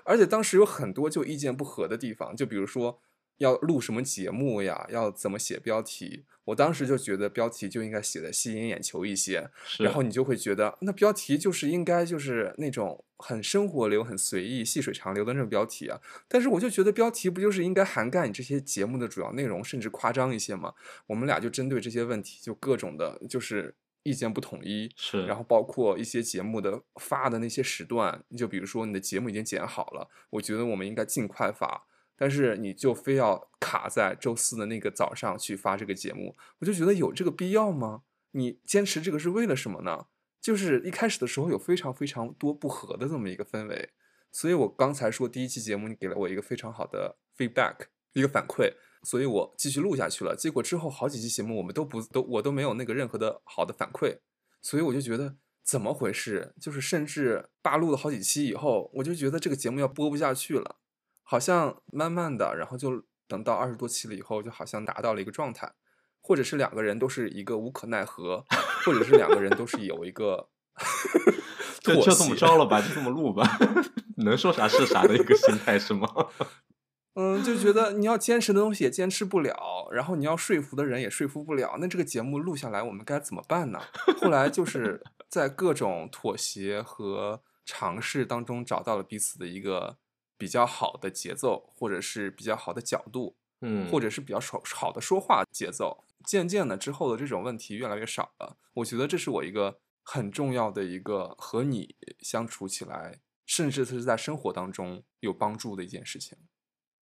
[0.04, 3.00] 而且当时有很多就意见不合的地方，就比如说
[3.38, 6.24] 要录什么节目呀，要怎么写标题。
[6.46, 16.00] 我当时就觉得标题就应该写的吸引眼球一些，然后你就会觉得那标题就是应该就是那种很生活流、很随意、细水长流的那种标题啊。
[16.26, 20.74] 但是我就觉得标题不就是应该涵盖你这些节目的主要内容，甚至夸张一些吗？
[21.06, 24.90] 我们俩就针对这些问题，就各种的，就是意见不统一。
[24.96, 31.86] 是，然后包括一些节目的发的那些时段，就比如说你的节目已经剪好了，我觉得我们应该尽快发，
[32.16, 38.02] 但是你就非要卡在周四的那个早上去发这个节目，我就觉得有这个必要吗？
[38.32, 40.06] 你坚持这个是为了什么呢？
[40.40, 43.90] 就是一开始的时候有非常非常多不合的这么一个氛围，
[44.32, 47.76] 所以我刚才说第一期节目你给了我一个非常好的 feedback，
[48.14, 50.34] 一个反馈，所以我继续录下去了。
[50.36, 54.18] 结果之后好几期节目我们都不都我都没有那个任何的好的反馈，
[54.60, 56.54] 所以我就觉得怎么回事？
[56.60, 60.76] 就是甚至大录了好几期以后，我就觉得这个节目要播不下去了，
[61.22, 65.72] 好像慢慢的，然后就等到二十多期了以后，就好像达到了一个状态，
[66.20, 68.44] 或者是两个人都是一个无可奈何，
[68.84, 70.48] 或者是两个人都是有一个
[71.80, 73.58] 就这么着了吧，就这么录吧，
[74.18, 76.08] 能说啥是啥的一个心态是吗？
[77.14, 83.80] 嗯，就觉得你要坚持的东西也坚持不了，然后你要说服的人也说服不了，那这个节目录下来我们该怎么办呢？
[84.20, 89.98] 后来就是 在各种妥协和尝试当中找到了彼此的一个
[90.38, 96.04] 比较好的节奏，或者是比较好的角度，嗯，或者是比较好好的说话节奏。
[96.24, 106.38] 渐渐的之后的这种问题越来越少了，我觉得这是我一个很重要的一个和你相处起来，甚至是在生活当中有帮助的一件事情。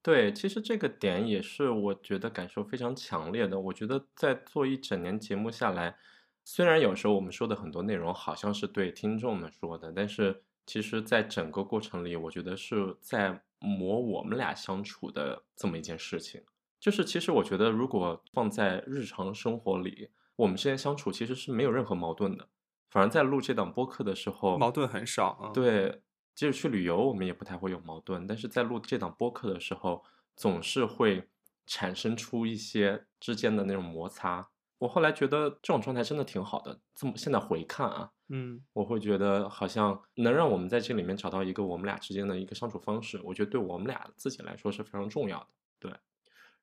[0.02, 3.60] 对，其实这个点也是我觉得感受非常强烈的。
[3.60, 5.96] 我觉得在做一整年节目下来，
[6.44, 16.42] 虽然有时候我们说的很多内容好像是对听众们说的，但是其实在整个过程里，我觉得是在磨我们俩相处的这么一件事情。
[16.78, 22.48] 就是其实我觉得，如果放在日常生活里，我们之间相处其实是没有任何矛盾的，
[22.88, 25.52] 反而在录这档播客的时候，矛盾很少啊。
[25.52, 26.00] 对，
[26.40, 30.02] 即使去旅游，我们也不太会有矛盾，但是在录这档播客的时候，
[30.34, 31.28] 总是会
[31.66, 34.48] 产生出一些之间的那种摩擦。
[34.78, 36.80] 我后来觉得这种状态真的挺好的。
[36.94, 45.48] 这么现在回看啊，嗯我会觉得好像能让我们在这里面找到一个我们俩之间的一个相处方式，我觉得对我们俩自己来说是非常重要的。
[45.78, 45.92] 对，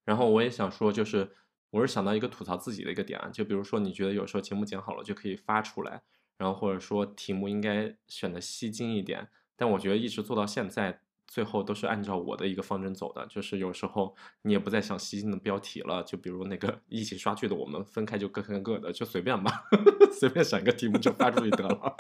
[0.04, 1.36] 然后我也想说，就是
[1.70, 6.02] 我是想到一个吐槽自己的一个点啊，就比如说你觉得有时候节目剪好了就可以发出来，
[6.36, 19.64] 然后或者说题目应该选的吸睛一点，但我觉得一直做到现在，最后都是按照我的一个方针走的，就是有时候你也不再想吸睛的标题了，就比如那个一起刷剧的，我们分开就各看各的，就随便吧，
[20.18, 21.96] 随便选个题目就发出去得了。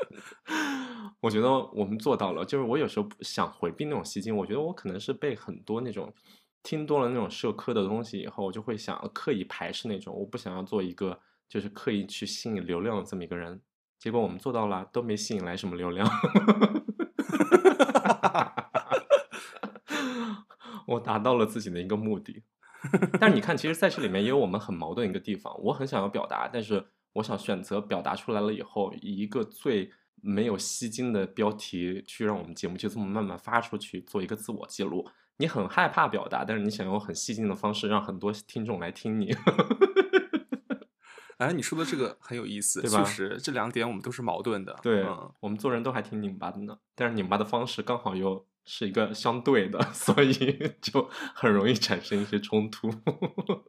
[1.19, 6.13] 我觉得我们做到了，就是我有时候想回避那种吸睛，我觉得我可能是被很多那种
[6.61, 13.59] 听多了那种社科的东西以后，我就会想刻意排斥那种，我不想要做一个就是刻意去吸引流量的这么一个人。
[13.97, 16.07] 结果我们做到了，都没吸引来什么流量。
[20.87, 22.41] 我达到了自己的一个目的，
[23.19, 25.53] 但是你看，其实在这里面也有我们很矛盾一个地方。
[25.61, 35.07] 我很想要表达，但是我想选择表达出来了以后，以一个最没有吸睛的标题去让我们节目就这么慢慢发出去，做一个自我记录。
[35.37, 39.35] 你很害怕表达，但是你想用很吸睛的方式让很多听众来听你。
[41.37, 44.79] 哎，你说的这个很有意思，对吧确实这两点我们都是矛盾的。
[44.81, 50.33] 对、嗯，我们做人都还挺拧巴的呢，但是拧巴的方式刚好又是一个相对的， 所以
[50.81, 52.91] 就很容易产生一些冲突。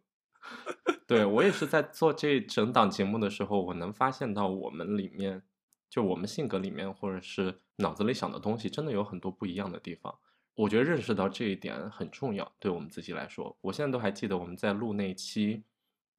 [1.06, 5.42] 对我也是在做这整档节目的时候，我能发现到我们里面，
[5.88, 10.18] 就我们性格里面，或者是脑子里想的东西，真的有很多不一样的地方。
[10.54, 13.56] 我觉得认识到这一点很重要，对我们自己来说。
[13.60, 15.62] 我现在都还记得我们在录那期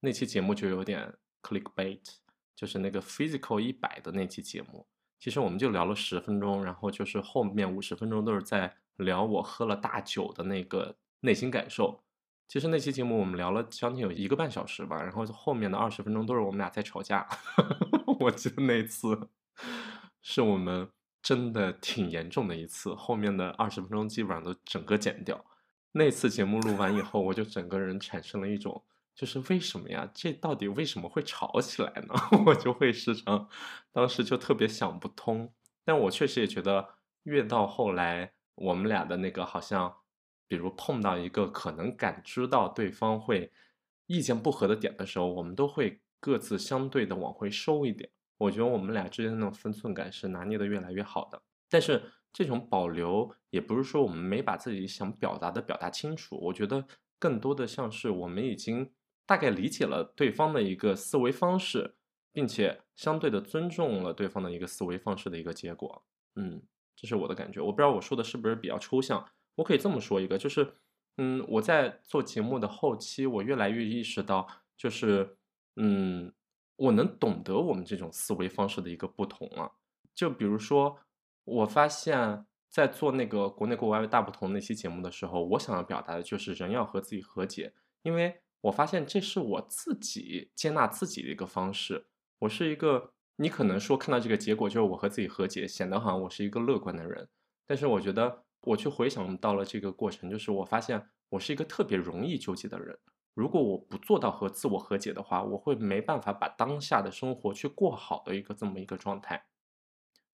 [0.00, 2.00] 那期节目就有点 clickbait，
[2.56, 4.86] 就是那个 physical 一百的那期节目。
[5.20, 12.00] 其实我们就聊了十分钟，然后就是后面五十分钟都是在聊我喝了大酒的那个内心感受。
[12.48, 17.28] 其实那期节目我们聊了将近有一个半小时吧，然后后面的二十分钟都是我们俩在吵架。
[18.18, 19.28] 我记得那次
[20.22, 20.88] 是我们
[21.22, 25.44] 真的挺严重的一次，后面的二十分钟基本上都整个剪掉。
[25.92, 28.82] 那次节目录完以后，我就整个人产生了一种，
[29.20, 30.10] 就是为什么呀？
[30.14, 32.14] 这到底为什么会吵起来呢？
[32.46, 33.46] 我就会时常，
[33.92, 35.52] 当时就特别想不通。
[35.84, 36.88] 但我确实也觉得，
[37.24, 39.94] 越到后来，我们俩的那个好像，
[40.48, 43.52] 比如碰到一个可能感知到对方会
[44.06, 48.08] 意见不合的点的时候，我们都会各自相对的往回收一点。
[48.38, 51.42] 我觉得我们俩之间的那种分寸感是拿捏的越来越好的。
[51.68, 52.02] 但是
[52.32, 56.86] 这种保留也不是说我们没把自己想表达的表达清楚，我觉得
[57.18, 58.90] 更多的像是我们已经
[59.30, 61.94] 大概理解了对方的一个思维方式，
[62.32, 66.02] 并且相对的尊重了对方的一个思维方式的一个结果。
[66.34, 66.60] 嗯，
[66.96, 67.60] 这是我的感觉。
[67.60, 69.24] 我不知道我说的是不是比较抽象。
[69.54, 70.74] 我可以这么说一个，就是
[71.18, 75.36] 嗯，我在做节目的后期，我越来越意识到，就是
[75.76, 76.32] 嗯，
[76.74, 79.70] 我能懂得我们这种思维方式的一个不同了。
[80.12, 80.98] 就比如说。
[81.44, 92.06] 我发现，在做那个国内国外大不同那期节目的时候，我想要表达的就是人要和自己和解，因为我发现这是我自己接纳自己的一个方式。
[92.40, 97.28] 我是一个，你可能说看到这个结果就是我和自己和解，显得好像我是一个乐观的人，
[97.66, 102.98] 但是我觉得我去回想到了这个过程，就是我发现我是一个特别容易纠结的人。
[103.34, 109.46] 如果我不做到和自我和解的话，我会没办法把当下的生活去过好的一个这么一个状态。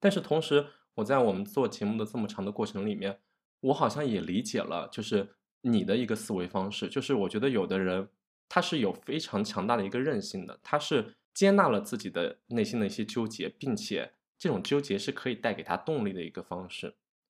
[0.00, 3.20] 但是同时，我在我们做节目的这么长的过程里面，
[3.60, 8.08] 我好像也理解了，就是你的一个思维方式，就是我觉得有的人
[8.48, 16.94] 他是有非常强大的一个韧性的，他是接纳了自己的内心的一些纠结，并且这种纠结是可以带给他动力的一个方式。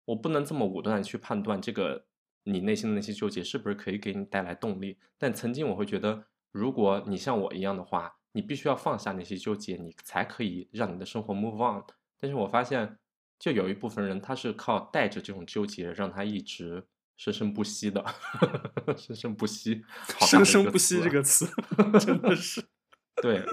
[0.06, 2.06] 我不能这么武断的去判断这个
[2.44, 11.84] 你内心的那些纠结是不是可以给你带来动力，但曾经我会觉得，如果你像我一样的话，你必须要放下那些纠结，你才可以让你的生活 move on。
[12.20, 12.98] 但是我发现。
[13.40, 16.84] 就有一部分人，他是靠带着这种纠结，让他一直
[17.18, 18.06] 生生不息的，
[18.96, 19.84] 生生不息，
[20.22, 21.46] 生生不息这个词
[22.00, 22.64] 真的是，
[23.22, 23.44] 对，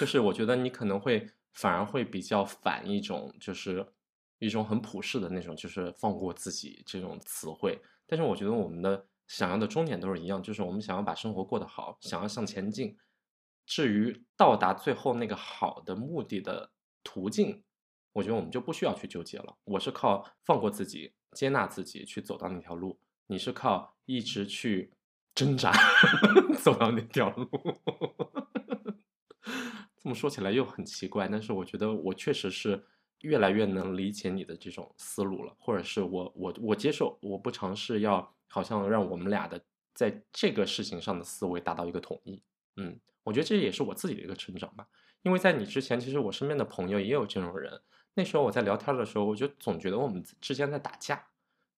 [0.00, 3.86] 就是我觉得你可能会反而会比较反一种，就是
[4.38, 7.82] 一种很普世的那种，就是放过自己这种词汇。
[8.06, 12.96] 但是我觉得我们的想要的终点都是一样，就是我们想要把生活过得好，想要向前进。
[13.66, 16.70] 至于到达最后那个好的目的的
[17.02, 17.64] 途径。
[18.12, 19.58] 我觉得我们就不需要去纠结了。
[19.64, 24.90] 我是靠放过自己、接纳自己去走到那条路，你是靠一直去
[25.34, 25.70] 挣扎
[26.64, 27.46] 走到那条路。
[30.02, 32.82] 这么说起来又很奇怪，但是我觉得我确实是
[33.20, 42.42] 越来越能理解你的这种思路了，或者是我我我接受，我不尝试要好像让我们俩的在这个事情上的思维达到一个统一。
[42.76, 44.86] 嗯，我觉得这也是我自己的一个成长吧。
[45.22, 47.82] 因为在你之前，其实我身边的朋友也有这种人。
[48.18, 51.26] 那时候我在聊天的时候，我就总觉得我们之间在打架，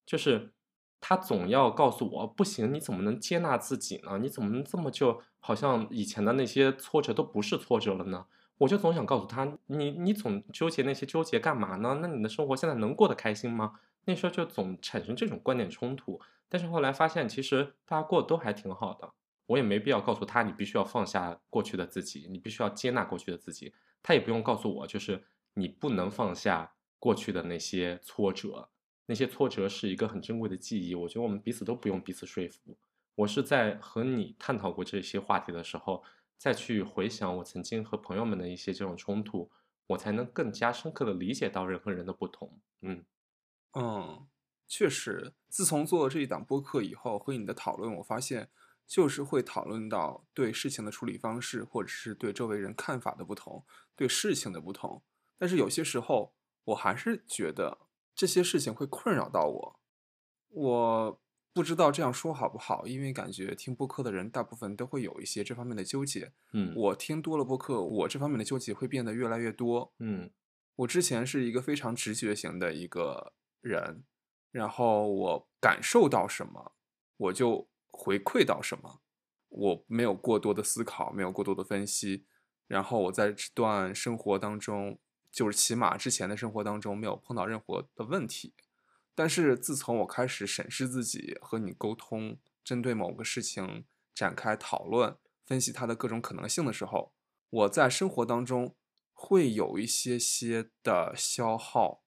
[0.07, 0.53] 就是
[1.01, 4.19] 他总要告诉我不行，你怎么能接纳自己呢？
[4.19, 8.25] 你怎么能这么就好像以前的那些挫折都不是挫折了呢？
[8.59, 11.99] 我就总想告诉他，你你总纠结那些纠结干嘛呢？
[12.01, 13.81] 那你的生活现在能过得开心吗？
[14.05, 16.21] 那时候就总产生这种观点冲突。
[16.49, 19.11] 但是后来发现，其实大家过得都还挺好的，
[19.47, 23.75] 我也没必要告诉他，你必须要放下过去的自己，你必须要接纳过去的自己。
[24.03, 25.25] 他也不用告诉我，就是。
[25.59, 28.71] 你不能放下过去的那些挫折，
[29.07, 30.95] 那些挫折是一个很珍贵的记忆。
[30.95, 32.79] 我觉得我们彼此都不用彼此说服。
[33.17, 36.05] 我是在和你探讨过这些话题的时候，
[36.37, 39.51] 再去回想我曾经和朋友们的一些这种冲突，
[39.89, 42.61] 我才能更加深刻的理解到人和人的不同。
[42.83, 43.05] 嗯
[43.73, 44.29] 嗯，
[44.69, 48.49] 确实，自从做了这一档播客以后，和你的讨论，我发现
[48.87, 53.65] 就是会讨论到对事情的处理方式，或者是对周围人看法的不同，
[53.97, 55.03] 对事情的不同。
[55.39, 57.79] 但是有些时候，我还是觉得
[58.15, 59.81] 这些事情会困扰到我。
[60.51, 61.21] 我
[61.53, 66.33] 不知道这样说好不好，因为感觉听播客的人大部分都会有一些这方面的纠结。
[66.53, 69.93] 嗯，我听多了播客，我这方面的纠结会变得越来越多。
[69.99, 70.31] 嗯，
[70.77, 74.05] 我之前是一个非常直觉型的一个人，
[74.51, 76.73] 然后我感受到什么，
[77.17, 79.01] 我就回馈到什么，
[79.49, 82.25] 我没有过多的思考，没有过多的分析，
[82.67, 84.99] 然后我在这段生活当中。
[85.31, 88.55] 就是起码之前的生活当中没有碰到任何的问题，
[89.15, 97.13] 但是自从我开始审视自己，和你沟通，针对某个事情展开讨论，分析它的各种可能性的时候，
[97.51, 98.75] 我在生活当中
[99.13, 102.03] 会有一些些的消耗。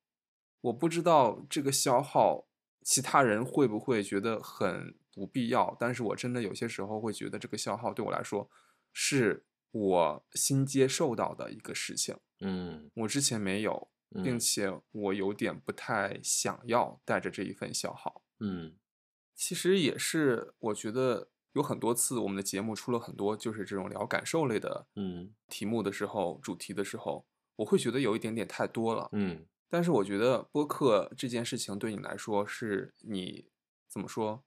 [0.61, 2.47] 我不知道这个消耗
[2.83, 8.49] 其他人会不会觉得很不必要，但是我真的有些时候会觉得这个消耗对我来说
[8.93, 12.15] 是我新接受到的一个事情。
[12.41, 13.89] 嗯，我之前没有，
[14.23, 18.23] 并且我有点不太想要带着这一份消耗。
[18.39, 18.75] 嗯，
[19.35, 27.25] 其实也是，我觉得有很多次我们的节目出了很多就是这种聊感受类的嗯题目的时候，主题的时候，
[27.57, 29.09] 我会觉得有一点点太多了。
[29.11, 33.47] 嗯，但是我觉得播客这件事情对你来说是你
[33.87, 34.43] 怎么说？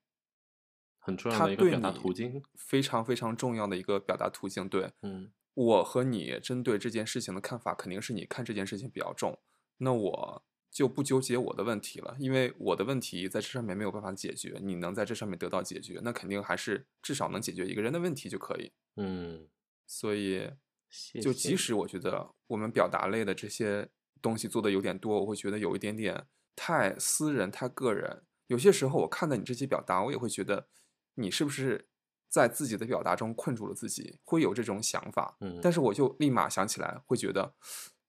[0.99, 4.69] 很重要的一个表达途径，非常非常重要的一个表达途径。
[4.69, 5.31] 对，嗯。
[5.55, 9.39] 我和你针对这件事情的看法，肯定是你看这件事情比较重，
[9.79, 18.73] 那我就不纠结我的问题了，因为我的问题在这上面没有办法解决，你能在这上面得到解决，那肯定还是至少能解决一个人的问题就可以。
[18.97, 19.47] 嗯，
[19.87, 20.51] 所以，
[21.23, 23.89] 就即使我觉得我们表达类的这些
[24.21, 26.27] 东西做的有点多，我会觉得有一点点
[26.57, 28.25] 太私人、太个人。
[28.49, 30.69] 有些时候我看到你这些表达，我也会觉得
[31.15, 31.89] 你是不是
[32.35, 35.37] 在自己的表达中困住了自己，会有这种想法。
[35.41, 37.55] 嗯但是我就立马想起来，会觉得，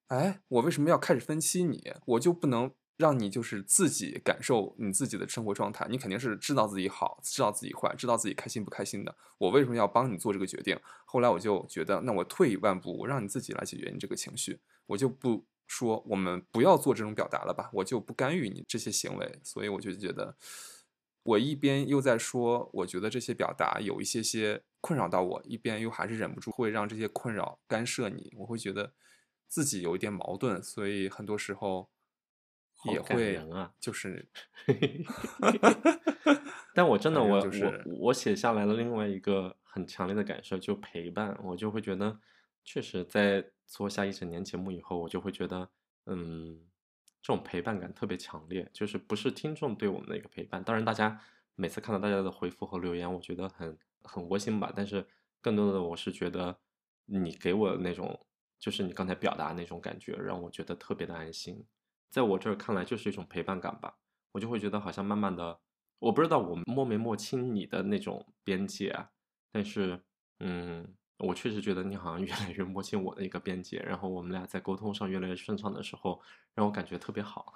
[0.07, 1.93] 哎，我为什么要开始分析你？
[2.07, 5.86] 我就不能让你就是自己感受你自己的生活状态？
[5.91, 9.15] 你肯定是知道自己好，知道自己坏，知道自己开心不开心的。
[9.38, 10.76] 我为什么要帮你做这个决定？
[11.05, 19.39] 后来我就觉得，那我退一万步，我让你自己来解决你这个情绪，我就不说我们不要做这种表达了吧，我就不干预你这些行为。
[19.43, 20.36] 所以我就觉得，
[21.26, 28.93] 我一边又在说，我觉得这些表达有一些些困扰到我，一边又还是忍不住会让这些困扰干涉你，我会觉得
[29.47, 31.89] 自己有一点矛盾，所以很多时候
[32.91, 33.39] 也会
[33.80, 34.28] 就是
[36.76, 42.19] 但我真的我就是我我写下来了另外一个很强烈的感受，就陪伴，我就会觉得，
[42.63, 45.71] 确实在做下一整年节目以后，我就会觉得，
[46.05, 46.59] 嗯，
[47.26, 51.19] 这种陪伴感特别强烈，就是不是听众对我们的一个陪伴，当然大家
[51.55, 55.03] 每次看到大家的回复和留言，我觉得很很窝心吧，但是
[55.41, 56.55] 更多的我是觉得
[57.05, 58.28] 你给我的那种，
[58.59, 61.65] 就是你刚才表达那种感觉，让我觉得特别的安心，
[62.11, 63.97] 在我这儿看来就是一种陪伴感吧。
[64.34, 65.59] 我就会觉得好像慢慢的，
[65.97, 69.09] 我不知道我摸没摸清你的那种边界啊，
[69.51, 69.99] 但是，
[70.41, 76.22] 嗯，我确实觉得你好像越来越摸清我的一个边界，然后我们俩在沟通上越来越顺畅的时候，
[76.53, 77.53] 让我感觉特别好，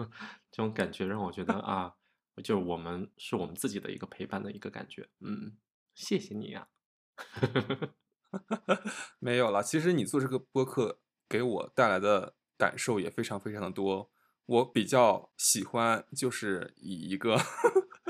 [0.50, 1.94] 这种感觉让我觉得啊，
[2.42, 5.56] 就是我们是我们自己的一个陪伴的一个感觉，嗯，
[5.94, 6.68] 谢谢你呀、
[9.20, 9.62] 没有了。
[9.62, 14.10] 其实你做这个播客给我带来的感受也非常非常的多。
[14.46, 17.38] 我比较喜欢就是以一个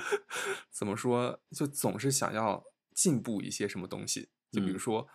[0.70, 4.30] 怎么说，就总是想要进步一些什么东西。
[4.52, 5.08] 就比如嗯说，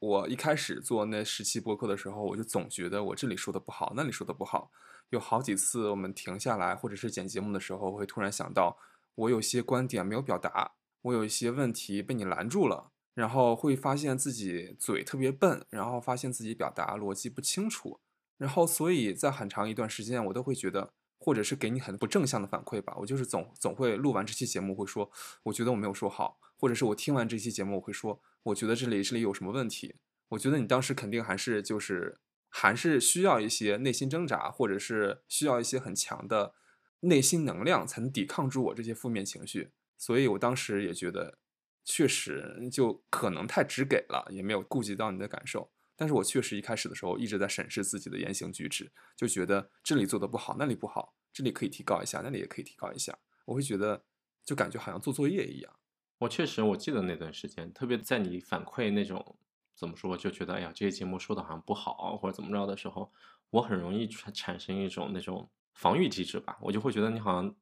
[0.00, 4.70] 我一开始做那十期播客的时候，我就总觉得我这里说的不好，那里说的不好。
[5.08, 8.76] 有好几次我们停下来，或者是剪节目的时候，会突然想到，
[9.14, 10.72] 我有些观点没有表达，
[11.02, 12.90] 我有一些问题被你拦住了。
[13.12, 18.00] 然后会发现自己嘴特别笨，然后发现自己表达逻辑不清楚，
[18.38, 25.10] 然后所以在很长一段时间，我都会觉得，或者是给你很不正向的反馈吧，我就是总总会录完这期节目会说，
[25.42, 29.96] 我觉得我没有说好，或者是我听完这期节目我会说，我觉得这里这里有什么问题，
[30.28, 36.54] 我觉得你当时肯定还是就是还是需要一些内心挣扎，或者是需要一些很强的
[37.00, 41.38] 内心能量才能抵抗住我这些负面情绪，所以我当时也觉得。
[41.82, 45.72] 确实就可能太直给了，也没有顾及到你的感受。
[45.96, 53.18] 但是我确实一开始的时候一直在审视自己的言行举止，就觉得这里做的不好，那里不好，这里可以提高一下，那里也可以提高一下。
[53.46, 54.04] 我会觉得
[54.44, 55.79] 就感觉好像做作业一样。
[56.20, 59.36] 我确实我记得那段时间，特别在你反馈那种
[59.74, 63.10] 怎么说，就觉得哎呀这些节目说的好像不好或者怎么着的时候，
[63.48, 67.54] 我很容易产产生一种那种防御机制吧，我就会觉得你好像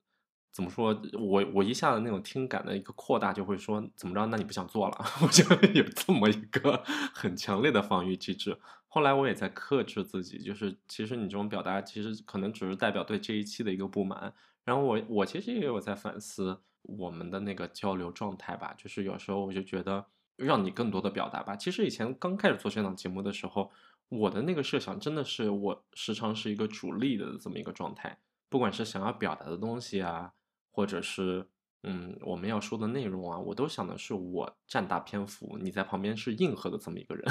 [0.51, 6.83] 怎么说，我我一下子那种听感的一个扩大，就会说怎么着，那你不想做了， 我就有这么一个
[7.15, 8.59] 很强烈的防御机制。
[8.89, 14.35] 后来我也在克制自己，就是其实你这种表达，其实可能只是代表对这一期的一个不满。
[14.65, 20.05] 然后我我其实也有在反思我们的那个交流状态吧，就是有时候我就觉得
[20.37, 21.55] 让你更多的表达吧。
[21.55, 23.71] 其实以前刚开始做这档节目的时候，
[24.09, 28.19] 我的那个设想真的是我时常是一个主力的这么一个状态，
[28.49, 30.33] 不管是想要表达的东西啊。
[30.71, 31.45] 或者是
[31.83, 37.25] 嗯，我们要说的内容啊，我都想的是我占大篇幅，你在旁边是应和的这么一个人。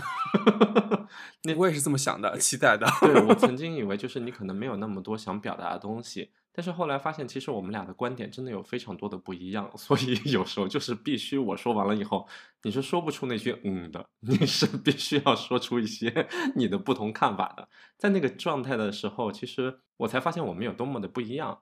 [1.44, 2.86] 那我也是这么想的，期待的。
[3.00, 12.28] 对我曾 经以为就是你可能没有那么多想表达的东西，但是后来发现其实我们俩的观点真的有非常多的不一样， 所以有时候就是必须我说完了以后，
[12.64, 17.70] 你是说不出那句嗯的，你是必须要说出一些你的不同看法的。
[18.00, 21.62] 在那个状态的时候，其实我才发现我们有多么的不一样，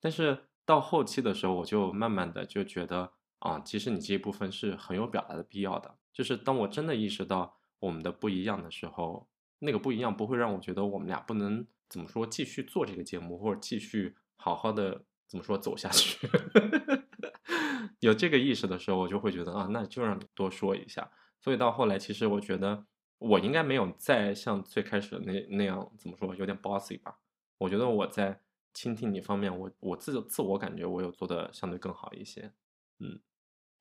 [0.00, 0.44] 但是。
[0.66, 5.96] 到后期的时候，我就慢慢的就觉得啊，其实你这一部分是很有表达的必要的。
[6.12, 9.28] 就是当我真的意识到我们的不一样的时候，
[9.60, 16.28] 那个不一样不会让我觉得我们俩不能怎么说继续做这个节目，或者继续好好的怎么说走下去。
[18.00, 21.10] 有这个意识的时候，我就会觉得啊，那就让你多说一下。
[21.40, 22.86] 所以到后来，其实我觉得
[23.18, 27.18] 我应该没有再像最开始那那样怎么说，有点 bossy 吧。
[27.58, 28.40] 我觉得我在。
[28.78, 32.52] 倾听你方面，我我自自我感觉我有做的相对更好一些，
[32.98, 33.18] 嗯，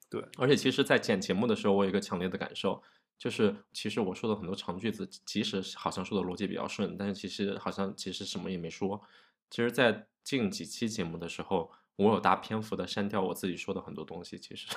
[0.10, 2.82] 对，而且其实，在剪节目的时候，我有一个强烈的感受，
[3.18, 9.02] 就是其实我说的很多长句子，即使好像说的逻辑比较顺，但是其实好像其实什么也没说。
[9.50, 14.38] 其实，在近几期节目的时候，我有大篇幅的删掉我自己说的很多东西。
[14.38, 14.68] 其实，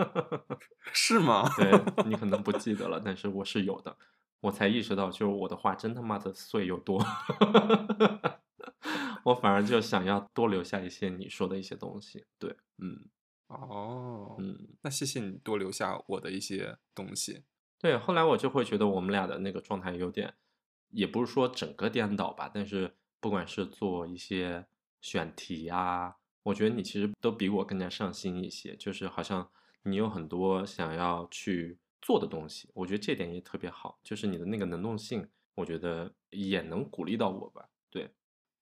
[0.92, 1.48] 是吗？
[1.56, 1.70] 对
[2.04, 3.96] 你可能不记得了，但是我是有的。
[4.40, 7.04] 我才意识到，就是我的话真他妈的碎又多。
[9.24, 12.26] 我反而就想要多留下一些你说的一些东西。
[12.38, 13.06] 对，嗯。
[13.48, 17.44] 哦，嗯，那谢谢你多留下我的一些东西。
[17.78, 20.34] 对，后来我就会觉得我们俩的那个状态有点，
[20.90, 24.64] 也不是说整个颠倒吧，但是不管是做一些
[25.00, 26.14] 选题啊，
[26.44, 29.50] 我觉得你其实都比我更加上心一些，就是好像
[29.82, 37.68] 你有很多想要去做的东西，我觉得这点也特别好，就是你的那个能动性，我觉得也能鼓励到我吧。
[37.90, 38.12] 对，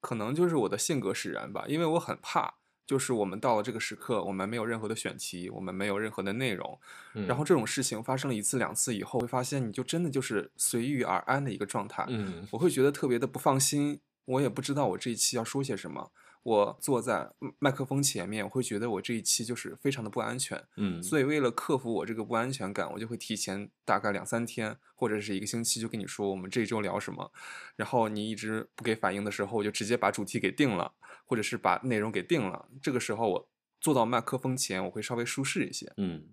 [0.00, 2.54] 可能就是我的性格使然吧，因为我很怕。
[2.86, 6.78] 就是我们到了这个时刻，我们没有任何的选题，我们没有任何的内容，
[7.26, 12.04] 然后这种事情发生了一次两次以后，会发现你就真的就是随遇而安的一个状态。
[12.08, 16.12] 嗯，我会觉得特别的不放心，我也不知道我这一期要说些什么。
[16.42, 27.32] 我坐在麦克风前面，我会觉得我这一期就是非常的不安全，嗯，所以为了克服我这个不安全感，我就会提前大概两三天或者是一个星期就跟你说我们这一周聊什么，
[27.76, 30.92] 然后你一直不给反应的时候，我就直接把主题给定了，
[31.24, 32.68] 或者是把内容给定了。
[32.82, 33.48] 这个时候我
[33.80, 36.28] 坐到麦克风前，我会稍微舒适一些，嗯，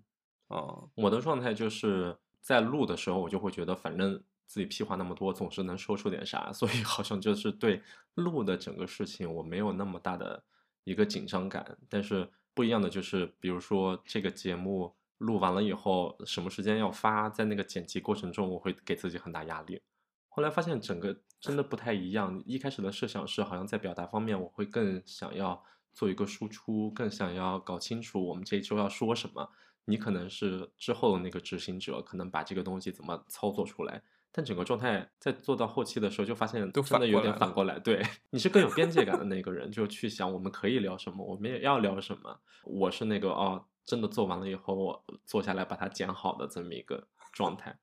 [0.48, 4.22] 啊，我的状态就是在录的时候，我就会觉得反正。
[4.46, 7.82] 自己屁话那么多，总是能说出点啥，所以好像就是对
[8.14, 10.42] 录的整个事情我没有那么大的
[10.84, 11.78] 一个紧张感。
[11.88, 19.80] 但是不一样的就是，比如说这个节目录完了以后，什么时间要发，在那个剪辑过程中，我会给自己很大压力。
[20.28, 22.42] 后来发现整个真的不太一样。
[22.46, 25.62] 一开始的设想是，好像在表达方面，我会更想要
[25.92, 29.50] 做一个输出，更想要搞清楚我们这一周要说什么。
[29.84, 34.02] 你可能是之后的那个执行者，可能把这个东西怎么操作出来。
[34.34, 37.78] 但整个状态在做到后期的时候，就发现真的有点反过来。
[37.78, 42.40] 对， 你是更有边界感的那个人，就去想我们可以聊什么，我们也要聊什么。
[42.64, 47.78] 我是那个哦，真的做完了以后，我坐下来把它剪好的这么一个状态。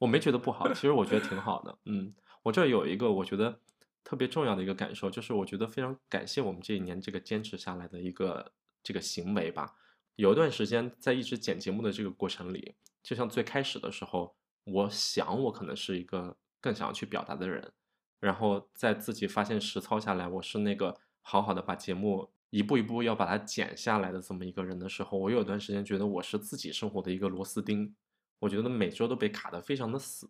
[0.00, 1.78] 我没觉得不好，其实我觉得挺好的。
[1.86, 3.58] 嗯，我这有一个我觉得
[4.04, 8.52] 特别重要的一个感受，就是我觉得非常感谢我们这一年这个坚持下来的一个
[8.82, 9.74] 这个行为吧。
[10.16, 14.36] 有一段时间在一直剪节目的这个过程里，就像最开始的时候。
[14.64, 17.72] 我想，我可能是一个更想要去表达的人，
[18.18, 27.94] 然后在自己发现实操下来，我是那个好好的把节目一步一步要把它剪下来的这么一个人的时候，我有段时间觉得我是自己生活的一个螺丝钉，
[28.38, 30.28] 我觉得每周都被卡得非常的死。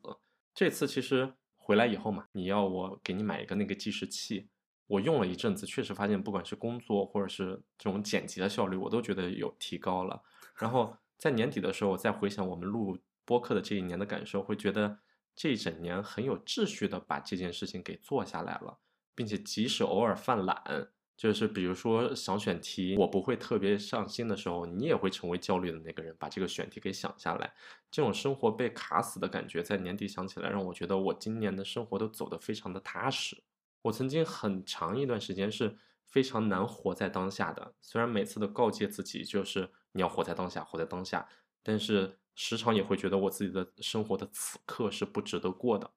[0.53, 4.49] 这次其实回来以后嘛，你要我给你买一个那个计时器，
[4.89, 10.21] 我用了一阵子，确实发现不管是工作或者是这种剪辑的效率，我都觉得有提高了。
[10.57, 12.99] 然后在年底的时候，我再回想我们录。
[13.25, 14.99] 播客的这一年的感受，会觉得
[15.35, 18.79] 这一整年很有秩序的把这件事情给做下来了，
[19.15, 27.53] 并且即使偶尔犯懒，就是比如说想选题，我不会特别上心的时候，你也会成为焦虑的那个人，把这个选题给想下来。
[27.91, 33.43] 这种生活被卡死的感觉，在年底想起来，让我觉得我今年的生活都走得非常的踏实。
[33.83, 41.29] 我曾经很长一段时间是非常难活在当下的，虽然每次都告诫自己就是你要活在当下，活在当下，
[41.63, 42.19] 但是。
[42.35, 45.91] 时常也会觉得我自己的生活的此刻是不值得过的，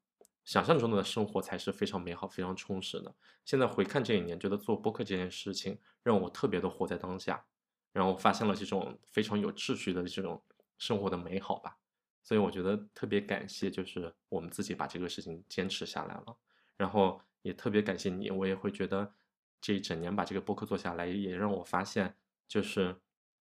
[0.46, 3.14] 想象中的生活才是非常美好、非常充实的。
[3.44, 7.44] 现在回看这一年，觉得做播客这件事情让我特别的活在当下，
[7.92, 10.42] 然后发现了这种非常有秩序的这种
[10.78, 11.78] 生活的美好吧。
[12.24, 16.38] 所以我觉得特别感谢，就是我们自己把这个事情坚持下来了，
[16.78, 19.12] 然后也特别感谢你，我也会觉得
[19.60, 22.16] 这一整年把这个播客做下来，也让我发现，
[22.48, 22.96] 就是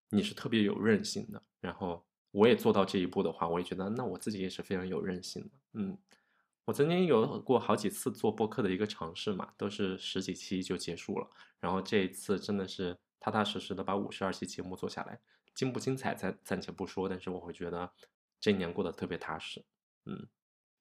[0.08, 2.04] 你是特别有韧性的，然后。
[2.36, 5.50] 我也做到这一步的话，我也觉得那我自己也是非常有韧性的。
[5.72, 5.96] 嗯，
[6.66, 11.26] 我曾经有过好几次做播客的一个尝试嘛，都是十几期就结束了。
[11.60, 15.18] 然后这一次真的是踏踏实实的把五十二期节目做下来，
[15.54, 17.90] 精不精彩暂暂且不说，但是我会觉得
[18.38, 19.64] 这一年过得特别踏实。
[20.04, 20.28] 嗯，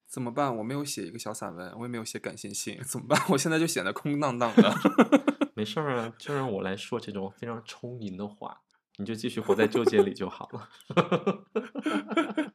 [0.06, 0.58] 怎么办？
[0.58, 3.18] 我没有写一个小散文，我也没有写感谢信，怎么办？
[3.30, 4.76] 我现在就显得空荡荡的。
[5.56, 8.62] 没事儿啊，就让我来说这种非常充盈的话。
[8.98, 10.70] 你就继续活在纠结里就好了。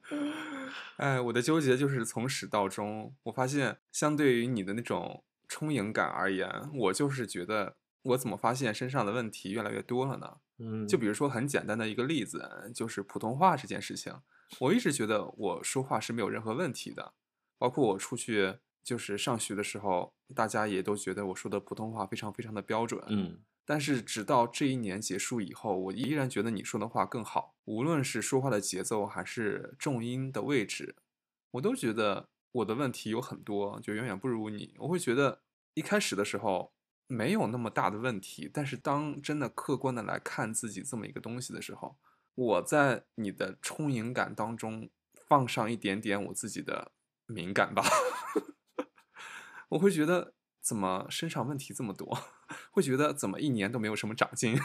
[0.97, 3.15] 哎，我的纠结就是从始到终。
[3.25, 10.37] 我发现，相对于你的那种充盈感而言，我就是觉得，我怎么发现身上的问题越来越多了呢？
[10.59, 14.15] 嗯，就比如说很简单的一个例子，就是普通话这件事情。
[14.59, 17.15] 我一直觉得我说话是没有任何问题的，
[17.57, 23.03] 包括我出去就是上学的时候，大家也都觉得我说的普通话非常非常的标准。
[23.09, 23.41] 嗯。
[23.65, 30.97] 但是直到这一年结束以后，我依然觉得你说的话更好，无论是说话的节奏还是重音的位置，
[31.53, 34.75] 我都觉得我的问题有很多，就远远不如你。
[34.79, 35.41] 我会觉得
[35.75, 36.73] 一开始的时候
[37.07, 41.97] 没有那么大的问题，但是当真的客观的来看自己这么一个东西的时候，
[42.35, 44.89] 我在你的充盈感当中
[45.29, 46.91] 放上一点点我自己的
[47.27, 47.85] 敏感吧，
[49.71, 52.19] 我会觉得怎么身上问题这么多，
[52.71, 54.59] 会觉得怎么一年都没有什么长进。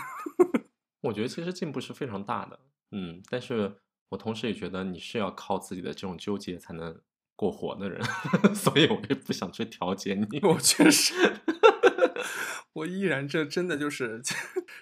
[1.01, 2.59] 我觉得其实进步是非常大的，
[2.91, 3.77] 嗯，但是
[4.09, 6.99] 我同时也觉得你是要靠自己的这种纠结才能
[7.35, 8.03] 过活的人，
[8.55, 10.39] 所以我也不想去调节你。
[10.41, 11.13] 我确实，
[12.73, 14.21] 我依然这真的就是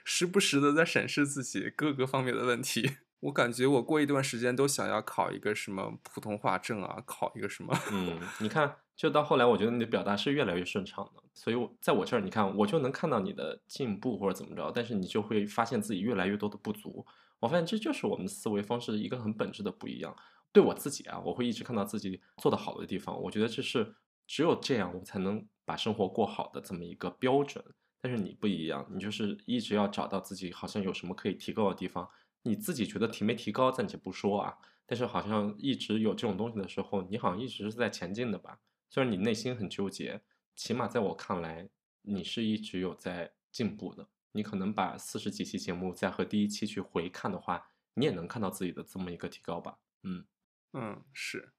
[0.03, 2.97] 时不时的在审视自己各个方面的问题。
[3.24, 7.74] 我感觉我过一段时间都想要考一个什么普通话证啊，考一个什么。
[7.94, 17.06] 嗯，你看，就到后来，我觉得你的表达是越来越顺畅的，所以我在我这儿，你看，我就能看到你的进步或者怎么着，但是你就会发现自己越来越多的不足。
[17.40, 20.14] 我发现这就是我们思维方式一个很本质的不一样。
[20.52, 23.96] 对我自己啊，我会一直看到自己做得好的地方，我觉得这是
[24.28, 27.64] 只有这样，我才能把生活过好的这么一个标准。
[28.02, 32.06] 但是你不一样，你就是一直要找到自己好像有什么可以提高的地方。
[32.44, 38.60] 你自己觉得提没提高暂且不说啊，但是好像一直有这种东西的时候，你好像一直是在前进的吧？
[38.89, 40.22] 虽然你内心很纠结，
[40.56, 41.68] 起码在我看来，
[42.02, 44.08] 你是一直有在进步的。
[44.34, 49.78] 你可能把四十几期节目再和第一期去回看的话，你也能看到自己的这么一个提高吧？
[50.04, 50.26] 嗯
[50.74, 51.54] 嗯，是。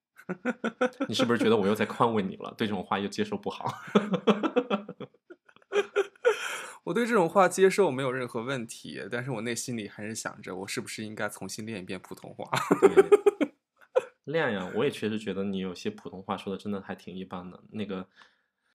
[1.06, 2.52] 你是不是觉得我又在宽慰你了？
[2.56, 3.66] 对这种话又接受不好？
[6.84, 12.50] 我对这种话接受没有任何问题，但是我内心里还是想着，我是不是应该重新练一遍普通话？
[14.24, 18.06] 练呀，我也确实觉得你有些普通话说的真的还挺一般的，那个，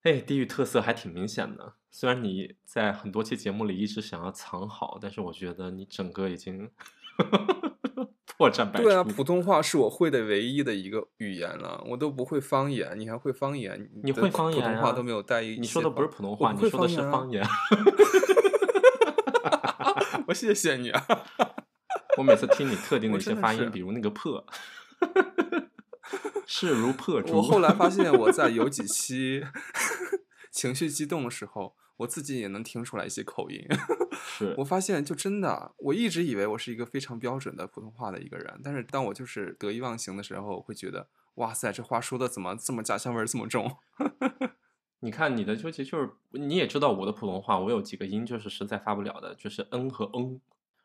[0.02, 1.74] 哎，地域特色还挺明显的。
[1.90, 6.70] 虽然你在很多期节目里一直想要藏好，但是我觉得你整个已经。
[8.40, 8.84] 破绽百出。
[8.84, 13.90] 对啊，普通话是我会的唯一的一个语言了，我都不会方言，你还会方言？
[14.02, 15.60] 你会方言普通话都没有带一。
[15.60, 17.46] 你说的不是普通话，你说的是方言。
[20.26, 21.06] 我谢谢你啊！
[22.16, 24.42] 我每次听你特定的一些发音，比如那个“破”，
[26.46, 27.36] 势如破竹。
[27.36, 29.44] 我后来发现，我在 有几期
[30.50, 31.74] 情绪激动的时候。
[32.00, 33.62] 我自己也能听出来一些口音，
[34.38, 43.76] 是我发现就真的，我一直以为我是一个非常标准的普通话的一个人，但是当我就是得意忘形的时候，会觉得哇塞，这话说的怎么这么家乡味儿这么重？
[45.00, 50.40] 你看你的纠结就是，你也知道我的普通话，我有几个音就是实在发不了的，就是嗯和嗯。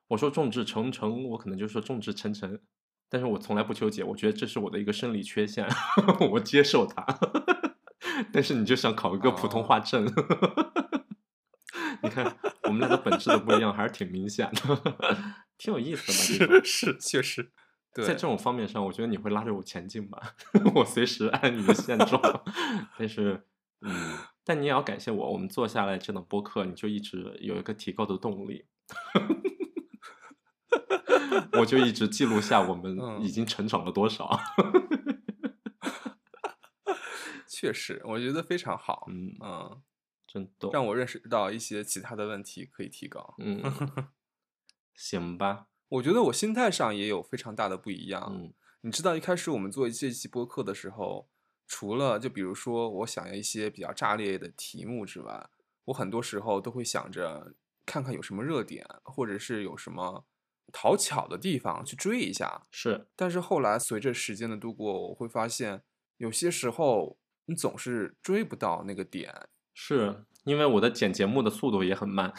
[0.10, 2.60] 我说众志成城，我可能就说众志成城，
[3.10, 5.68] 但是我从来不纠结，我觉得这是我的一个生理缺陷，
[6.32, 7.04] 我接受它。
[8.32, 10.06] 但是你就想考一个普通话证。
[12.02, 14.96] 你看，我们俩的本质都不一样，还是挺明显的，
[15.58, 16.62] 挺有意思的吧？
[16.64, 17.52] 是是，确实，
[17.94, 20.36] 在这种方面上，我觉得你会拉着我前进吧？
[20.76, 22.22] 我随时按你的现状。
[22.98, 23.46] 但是，
[23.82, 28.66] 嗯，但你也要感谢我，我们做下来这档播客，你就一直有一个提高的动力。
[31.54, 34.40] 我就一直记录下我们已经成长了多少。
[37.48, 39.08] 确实，我觉得非常好。
[39.10, 39.82] 嗯嗯。
[40.72, 43.36] 让我认识到一些其他的问题可以提高。
[43.40, 43.62] 嗯，
[44.96, 45.68] 行吧。
[45.90, 48.28] 我觉得我心态上也有非常大的不一样。
[48.32, 51.30] 嗯，你知道一开始我们做这期播客的时候，
[51.68, 55.50] 除了就比如说我想要一些比较炸裂的题目之外，
[55.86, 57.54] 我很多时候都会想着
[57.86, 60.26] 看看有什么热点，或者是有什么
[60.74, 62.66] 讨巧的地方去追一下。
[62.72, 65.84] 是，但是后来随着时间的度过，我会发现
[66.18, 69.50] 有些时候你总是追不到那个点。
[69.78, 72.34] 是因为我的剪节目的速度也很慢，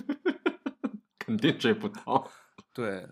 [1.18, 2.30] 肯定追不到。
[2.72, 3.08] 对，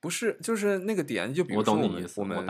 [0.00, 2.46] 不是，就是那个点，就比如说我们我们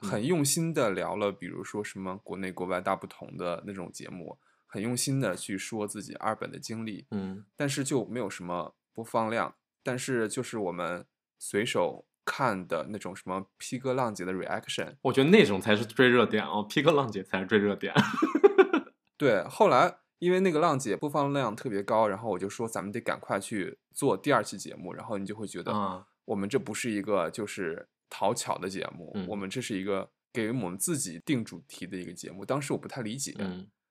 [0.00, 9.54] 很用心的聊了，比如说什么国内国外大不同的那种节目，很用心的去说自己二本的经历，嗯，但是就没有什么播放量。
[9.82, 11.06] 但是就是我们
[11.38, 17.94] 随手看的那种什么 P 哥浪姐的 reaction，我觉得那种才是追热点哦，P 哥浪姐才是追热点。
[19.18, 32.44] 对，后来因为那个浪姐播放量特别高，然后我就说咱们得赶快去做第二期节目，然后你就会觉得，我们这不是一个就是讨巧的节目，我们这是一个给我们自己定主题的一个节目。
[32.44, 33.34] 当时我不太理解，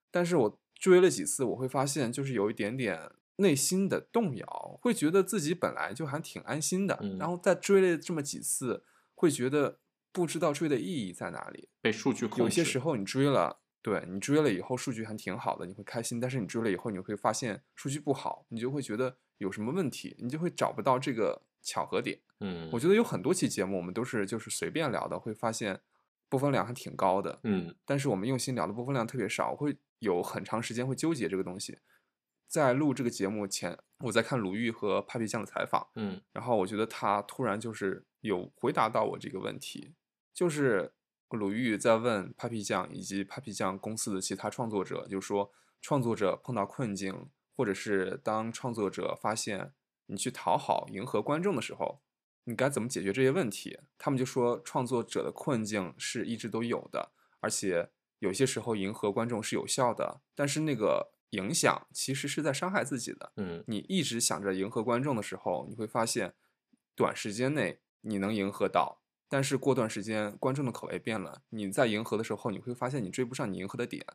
[0.09, 9.80] 但是我追了几次，我会发现就是有一点点内心的动摇，会觉得自己本来就还挺安心的，然后再追了这么几次，会觉得
[10.11, 11.67] 不知道追的意义在哪里。
[11.82, 13.59] 被数据控制，有些时候你追了。
[13.82, 22.19] 对你追了以后数据还挺好的，你会开心，但是你追了以后你会发现数据不好，你就会觉得有什么问题，你就会找不到这个巧合点。
[22.39, 25.80] 嗯，我觉得有很多期节目我们都是就是随便聊的，会发现
[26.30, 31.80] 播放量还挺高的，嗯但是我们用心聊的播放量特别少，我会有很长时间会纠结这个东西。
[32.47, 39.93] 在录这个节目前，我在看鲁豫和 Papi 酱的采访，嗯然后我觉得他突然就是有回答到我这个问题，
[40.34, 40.93] 就是
[41.36, 45.51] 鲁豫在问 Papi 酱以及 Papi 酱公司的其他创作者，就是说
[45.82, 49.73] 创作者碰到困境，或者是当创作者发现
[50.05, 52.01] 你去讨好、迎合观众的时候，
[52.45, 53.78] 你该怎么解决这些问题？
[53.97, 57.11] 他们就说创作者的困境是一直都有的，
[57.41, 63.34] 而且有些时候迎合观众是有效的，但是那个影响其实是在伤害自己的。
[63.36, 66.34] 嗯你一直想着迎合观众的时候，你会发现，
[66.95, 74.05] 短时间内你能迎合到，但是过段时间观众的口味变了，你在迎合的时候，你会发现你追不上你迎合的点。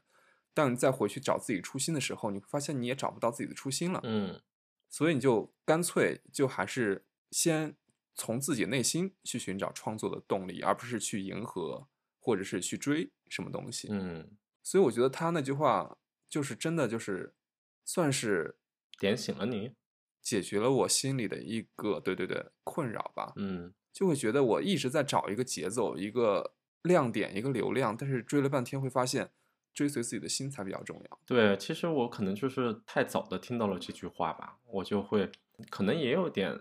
[0.54, 4.00] 当你再回去找自己初心的时候，你会发现你也找不到自己的初心了。
[4.04, 4.40] 嗯
[4.88, 7.74] 所以你就干脆就还是先
[8.14, 11.88] 从自己内心去寻找创作的动力，而不是去迎合
[12.18, 13.88] 或者是去追什么东西。
[13.90, 15.96] 嗯，所以我觉得他那句话
[16.28, 17.34] 就是真的就是
[17.84, 18.58] 算是
[18.98, 19.74] 点醒了你。
[20.20, 29.30] 解决了我心里的一个对对对困扰吧，嗯就会觉得我一直在找一个节奏、一个亮点、一个流量，但是追了半天会发现
[29.74, 31.18] 追随自己的心才比较重要。
[31.26, 35.30] 对，其实我可能就是太早的听到了这句话吧，我就会
[35.70, 36.52] 可能也有点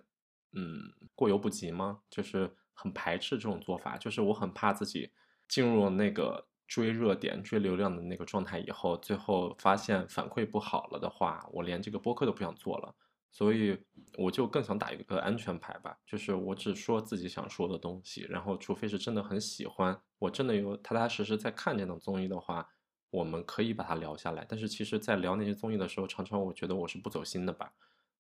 [0.54, 2.02] 嗯过犹不及吗？
[2.10, 5.12] 就是很排斥这种做法，就是我很怕自己
[5.48, 12.96] 进入了那个追热点、追流量的那个状态以后，最后发现反馈不好了的话，我连这个播客都不想做了。
[13.32, 13.78] 所以
[14.18, 22.70] 我就更想打一个安全牌吧，就是我只说自己想说的东西，然后除非是真的很喜欢，我真的有踏踏实实在看这档综艺的话，
[23.10, 24.46] 我们可以把它聊下来。
[24.48, 27.74] 但是其实，在聊那些综艺的时候，常常我觉得我是不走心的吧，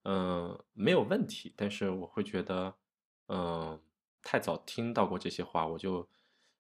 [0.03, 2.73] 嗯、没有问题，但是我会觉得，
[3.27, 3.79] 嗯、
[4.21, 6.07] 太早听到过这些话，我就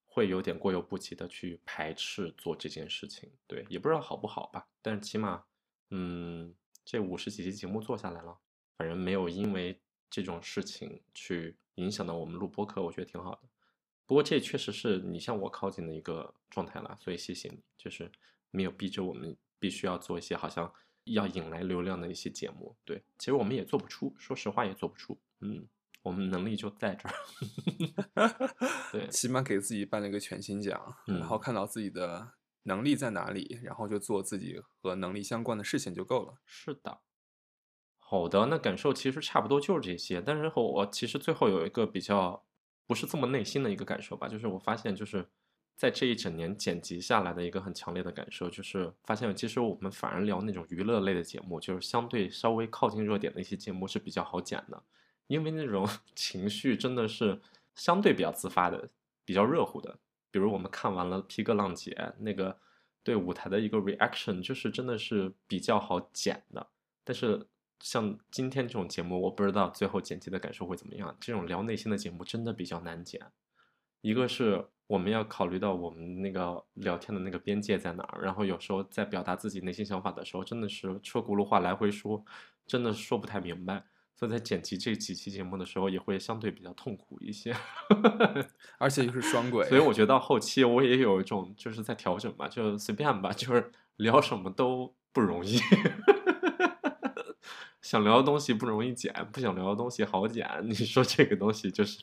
[0.05, 3.31] 会有点过犹不及的去排斥做这件事情。
[3.47, 5.43] 对，也不知道好不好吧，但是起码，
[5.91, 6.53] 嗯，
[6.85, 8.37] 这五十几期节目做下来了，
[8.77, 13.41] 反正没有因为这种事情去影响到我们录播课，我觉得挺好的。
[14.05, 18.11] 不过这确实是你向我靠近的一个状态了，所以谢谢你，就是
[18.51, 20.71] 没有逼着我们必须要做一些好像
[21.05, 22.75] 要引来流量的一些节目。
[22.83, 25.17] 对，其实我们也做不出，说实话也做不出。
[25.39, 25.65] 嗯，
[26.01, 27.15] 我们能力就在这儿。
[28.91, 36.35] 对，起码给自己颁了一个全勤奖，然后嗯看到自己的能力在哪里，然后就做自己和能力相关的事情就够了。
[36.45, 37.01] 是的。
[37.99, 42.45] 好的，那感受其实差不多就是这些，但是我其实最后有一个比较
[42.85, 45.27] 不是这么内心的一个感受吧，就是我发现就是
[45.75, 54.83] 在这一整年剪辑下来的一个很强烈的感受，就是发现其实我们反而聊那种娱乐类的节目，就是相对稍微靠近热点的一些节目是比较好剪的，
[55.25, 57.41] 因为那种 情绪真的是
[57.73, 58.89] 相对比较自发的，
[59.25, 59.97] 比较热乎的。
[60.33, 62.57] 比如我们看完了《披哥浪姐》那个
[63.03, 66.65] 对舞台的一个 reaction，就是真的是比较好剪的。
[67.03, 67.47] 但是
[67.79, 71.15] 像今天这种节目，我不知道最后剪辑的感受会怎么样。
[71.19, 73.21] 这种聊内心的节目真的比较难剪。
[74.01, 82.25] 一个是我们要考虑到我们那个聊天的那个边界在哪儿，然后有时候在表达自己内心想法的时候，真的是车轱辘话来回说，
[82.65, 83.85] 真的说不太明白。
[84.15, 87.55] 所以在剪辑这几期节目的时候，也会相对比较痛苦一些。
[88.77, 95.57] 而且又是双轨，所以我觉得到后期我也有一种就是在调整嘛，就随便吧，就是聊什么都不容易。
[97.81, 100.49] 想聊的东西不容易剪，不想聊的东西好剪。
[100.63, 102.01] 你说这个东西就是，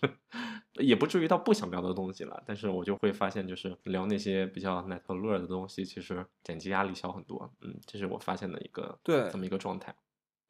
[0.74, 7.50] 也不至于到不想聊的东西了，但是我就会发现，就是聊那些比较奶头乐的东西，其实剪辑压力小很多。
[7.62, 9.92] 嗯，这是我发现的一个对这么一个状态，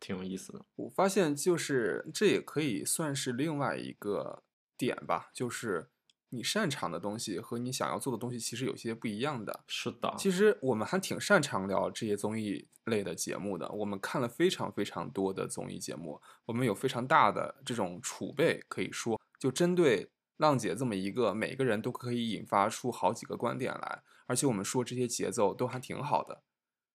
[0.00, 0.64] 挺有意思的。
[0.74, 4.42] 我发现就是这也可以算是另外一个
[4.76, 5.90] 点吧，就是
[6.30, 9.64] 你擅长的东西和你想要做的东西其实有些不一样的。
[9.68, 26.42] 是的，其实我们还挺擅长聊这些综艺类的节目的，我们看了非常非常多的综艺节目，我们有非常大的这种储备，可以说就针对浪姐这么一个，每个人都可以引发出好几个观点来，而且我们说这些节奏都还挺好的，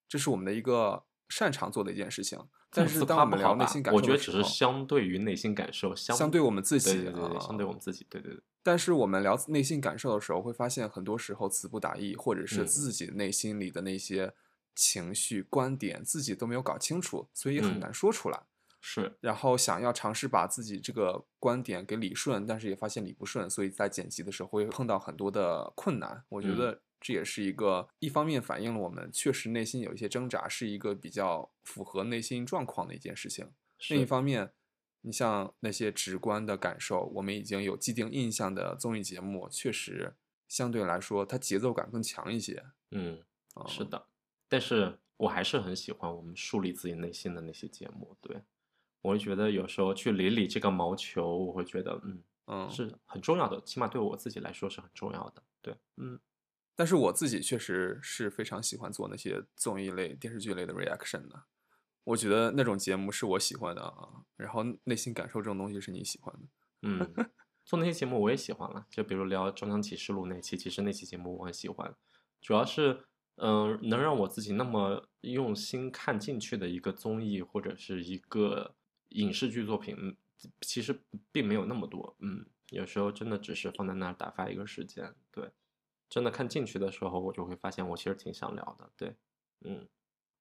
[0.09, 2.39] 这是我们的一个擅长做的一件事情。
[2.75, 8.41] 但是当我们聊内心感受的时我觉得只是相对于内心感受，相相对我们自己对对对对，相对啊我们自己，对对对。
[8.61, 14.33] 但是我们聊内心感受的时候，会发现很多时候词不达意，或者是嗯自己内心里的那些
[14.75, 18.43] 情绪、观点，自己都没有搞清楚，所以很嗯难说出来。
[18.81, 26.23] 是，然后想要尝试把自己这个观点给理顺，但是也发现理不顺，所以在剪辑的时候会碰到很多的困难。
[26.29, 33.51] 我觉嗯得这也是一个一方面反映了我们确实内心有一些挣扎，是一个比较符合内心状况的一件事情。
[33.89, 34.51] 另一，方面，
[35.01, 40.15] 你像那些直观的感受，我们已经有既定印象的综艺节目，确实
[40.47, 42.65] 相对来说它节奏感更强一些。
[42.89, 44.07] 嗯，啊、是的，
[44.49, 48.17] 但是我还是很喜欢我们树立自己内心的那些节目。
[48.19, 48.41] 对，
[49.03, 55.43] 我会觉得有时候去理理这个毛球，我会觉得，嗯，嗯，是很重要的，起码对我自己来说是很重要的。
[55.61, 56.19] 对，嗯
[56.75, 61.45] 但是我自己确实是非常喜欢做那些综艺类、电视剧类的 reaction 的。
[62.03, 66.41] 我觉得那种节目是我喜欢的啊，然后内心感受这种东西是你喜欢的。
[66.81, 67.31] 嗯，
[67.63, 71.95] 做那些节目我也喜欢了，就比如聊《中央启示录》那期，其实那期节目我很喜欢，
[72.41, 73.05] 主要是
[73.37, 78.75] 嗯、能让我自己那么用心看进去的一个综艺或者是一个
[79.09, 80.15] 影视剧作品，
[80.61, 81.01] 其实
[81.31, 82.15] 并没有那么多。
[82.19, 85.13] 嗯，有时候真的只是放在那儿打发一个时间。
[85.31, 85.51] 对，
[86.15, 88.89] 真的看进去的时候，我就会发现我其实挺想聊的。
[88.95, 89.17] 对，
[89.65, 89.85] 嗯，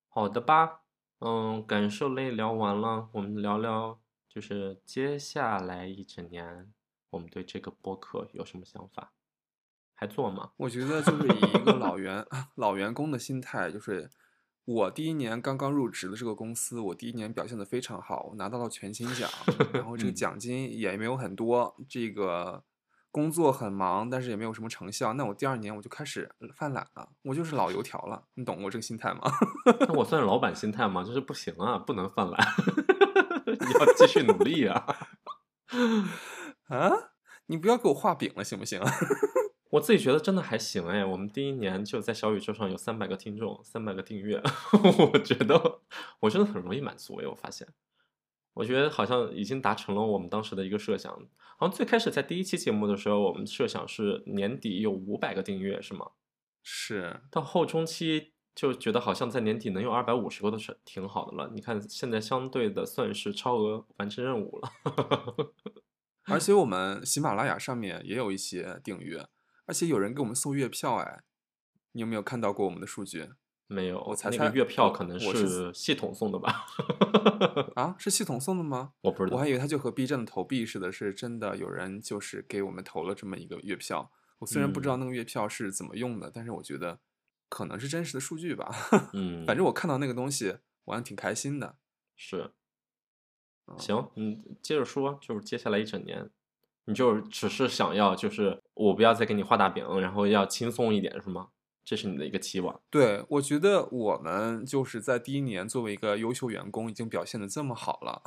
[0.07, 0.83] 好的吧。
[1.19, 6.73] 嗯，感受类聊完了，我们聊聊就是接下来一整年，
[7.11, 9.15] 我们对这个播客有什么想法？
[9.95, 10.53] 还做吗？
[10.59, 14.09] 我觉得就是以一个老员 老员工的心态，就是
[14.65, 19.29] 我第一年刚刚入职的这个公司，我第一年表现的非常好，我拿到了全勤奖，
[19.73, 22.63] 然后这个嗯奖金也没有很多，这个
[23.15, 25.13] 工作很忙，但是也没有什么成效。
[25.13, 29.21] 那我第二年我就开始犯懒了，我就是老油条了，你懂我这个心态吗？
[29.87, 31.05] 那我算是老板心态吗？
[31.05, 32.41] 就是不行啊，不能犯懒，
[33.47, 34.85] 你要继续努力啊！
[36.67, 36.91] 啊，
[37.47, 38.81] 你不要给我画饼了，行不行？
[39.71, 44.43] 我自己觉得真的还行哎，我们第一年就在小宇宙上有三百个听众，三百个订阅，
[45.13, 45.81] 我觉得
[46.19, 47.69] 我真的很容易满足哎，我发现，
[48.55, 51.13] 我觉得好像已经达成了我们当时的一个设想。
[51.57, 56.13] 好像最开始在第一期节目的时候，我们设想是年底有五百个订阅，是吗？
[56.63, 61.51] 是，到后中期就觉得好像在年底能有二百五十个都是挺好的了。
[61.55, 64.71] 你看现在相对的算是超额完成任务了。
[66.27, 69.27] 而且我们喜马拉雅上面也有一些订阅，
[69.67, 71.23] 而且有人给我们送月票，哎，
[71.93, 73.31] 你有没有看到过我们的数据？
[73.67, 76.67] 没有，我才猜那个月票可能是是系统送的吧？
[77.75, 78.93] 啊，是系统送的吗？
[79.01, 79.49] 我不知道我还。
[79.49, 84.11] 以为它就和 B 站的投币似的，是真的有人就是给我们投了这么一个月票。
[84.39, 87.01] 我虽然不知道嗯那个月票是怎么用的，但是我觉得
[87.49, 88.71] 可能是真实的数据吧。
[89.15, 91.77] 嗯，反正我看到那个东西，我还挺开心的。
[92.17, 92.53] 是
[93.67, 96.29] 嗯行，嗯，接着说，就是接下来一整年，
[96.85, 101.49] 你就是只是想要，就是我不要再给你画大饼，然后要轻松一点，是吗？
[101.85, 102.81] 这是你的一个期望。
[102.89, 108.23] 对，我觉得我们就是在第一年作为一个优秀员工，已经表现的这么好了，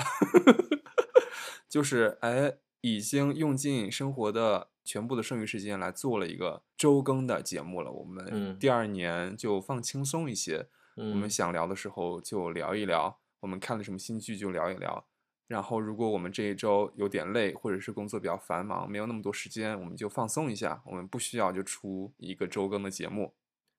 [1.67, 7.91] 就是哎，已经用尽生活的全部的剩余时间来做了一个周更的节目了。
[7.91, 15.05] 我们嗯第二年就放轻松一些，我们嗯想聊的时候就聊一聊，我们看了什么新剧就聊一聊。
[15.47, 20.81] 然后，如果我们这一周有点累，或者是工作比较繁忙，没有那么多时间，我们就放松一下。
[20.85, 23.33] 我们不需要就出一个周更的节目，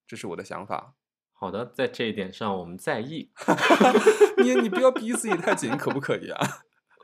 [0.08, 0.94] 这是我的想法。
[1.32, 3.30] 好的，在这一点上我们在意。
[4.42, 6.40] 你你不要逼自己太紧，可不可以啊？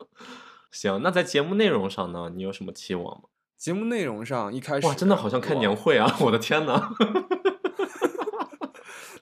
[0.72, 3.28] 行，那在节目内容上呢，你有什么期望吗？
[3.57, 6.12] 节目内容上一开始哇，真的好像开年会啊！
[6.20, 6.90] 我的天呐，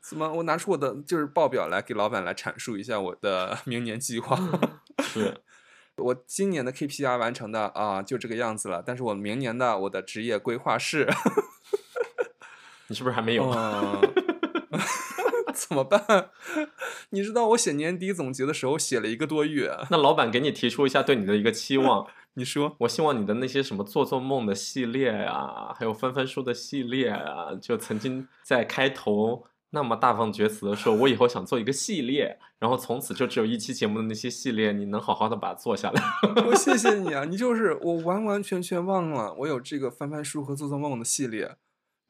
[0.01, 0.33] 怎么？
[0.33, 4.39] 我拿出我的就是报表来给老板来阐述一下我的明年计划。
[5.01, 5.43] 是
[5.97, 8.83] 我今年的 KPI 完成的啊，就这个样子了。
[8.85, 11.07] 但是我明年的我的职业规划是，
[12.93, 13.51] 你是不是还没有？
[13.51, 14.03] 嗯，
[15.55, 16.29] 怎么办？
[17.09, 19.75] 你知道我写年底总结的时候写了一个多月。
[19.91, 36.03] 那老板给你提出一下对你的一个期望， 你说我希望你的那些什么做做梦的系列啊，还有翻翻书的系列啊，就曾经在开头那么大放厥词的说，我以后想做一个系列，然后从此就只有一期节目的那些系列，你能好好的把它做下来。
[36.47, 41.57] 我谢谢你啊，你就是我完完全全忘了我有这个翻翻书和做做梦的系列。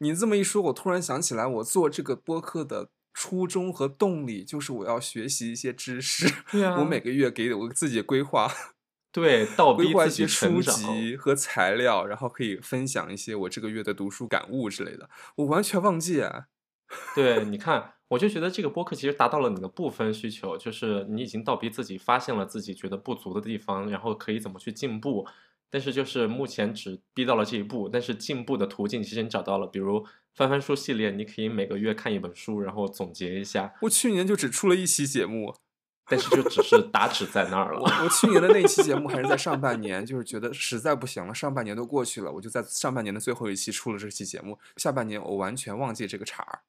[0.02, 6.28] 你这么一说，我突然想起来，我做这个播客的初衷和动力就是我要学习一些知识。
[6.50, 8.52] 对啊我每个月给我自己规划
[9.12, 10.60] 对倒逼自己些书。
[10.60, 15.08] 籍和材料，然后可以分享一些我这个月的读书感悟之类的。
[15.36, 16.46] 我完全忘记啊。
[17.14, 25.26] 对，你看，我就觉得这个播客其实达到了你的部分需求，就是你已经倒逼自己，发现了自己觉得不足的地方，然后可以怎么去进步。
[25.72, 33.72] 但是就是目前只逼到了这一步，但是进步的途径其实你找到了，比如翻翻书系列，你可以每个月看一本书，然后总结一下。
[33.80, 35.56] 我去年就只出了一期节目，
[36.06, 38.04] 但是就只是打纸在那儿我了。
[38.04, 46.60] 我去年的那一期节目还是在上半年，就是觉得实在不行了，上半年都过去了，我就在上半年的最后一期出了这期节目，下半年我完全忘记这个茬儿，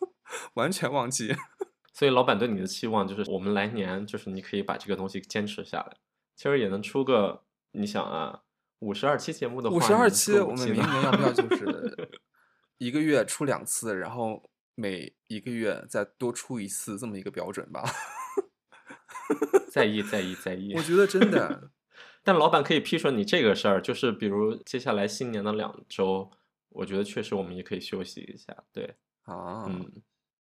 [0.54, 1.34] 完全忘记。
[1.92, 5.96] 所以老板对你的期望就是，我们来年就是你可以把这个东西坚持下来。
[6.34, 7.42] 其实也能出个，
[7.72, 8.40] 你想啊，
[8.80, 12.10] 五十二期节目的话，五十二期，我们明年要不要就是
[12.78, 17.82] 一个月出两次，然后每一个月再多出一次，这么一个标准吧？
[19.72, 20.82] 在意在意在意我。
[20.82, 21.70] 觉得真的，
[22.22, 26.30] 但老板可以批准你这个事儿，就是比如接下来新年的两周，
[26.68, 28.54] 我觉得确实我们也可以休息一下。
[28.72, 29.90] 对，啊，嗯，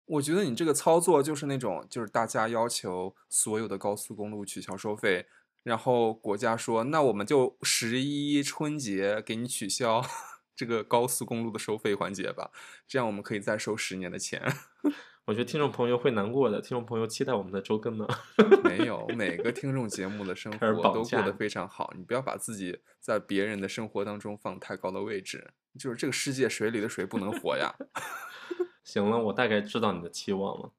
[0.05, 5.27] 我觉得你这个操作就是那种，就是大家要求所有的高速公路取消收费，
[5.67, 10.01] 然后国家说，那我们就十一春节给你取消
[10.55, 12.51] 这个高速公路的收费环节吧，
[12.87, 14.41] 这样我们可以再收十年的钱。
[15.27, 18.07] 我觉得听众朋友会难过的，听众朋友期待我们的周更呢。
[18.63, 27.75] 没有， 每个听众节目的生活都过得非常好，你不要把自己在别人的生活当中放太高的位置，就是这个世界水里的水不能活呀。
[28.85, 30.71] 行了，我大概知道你的期望了。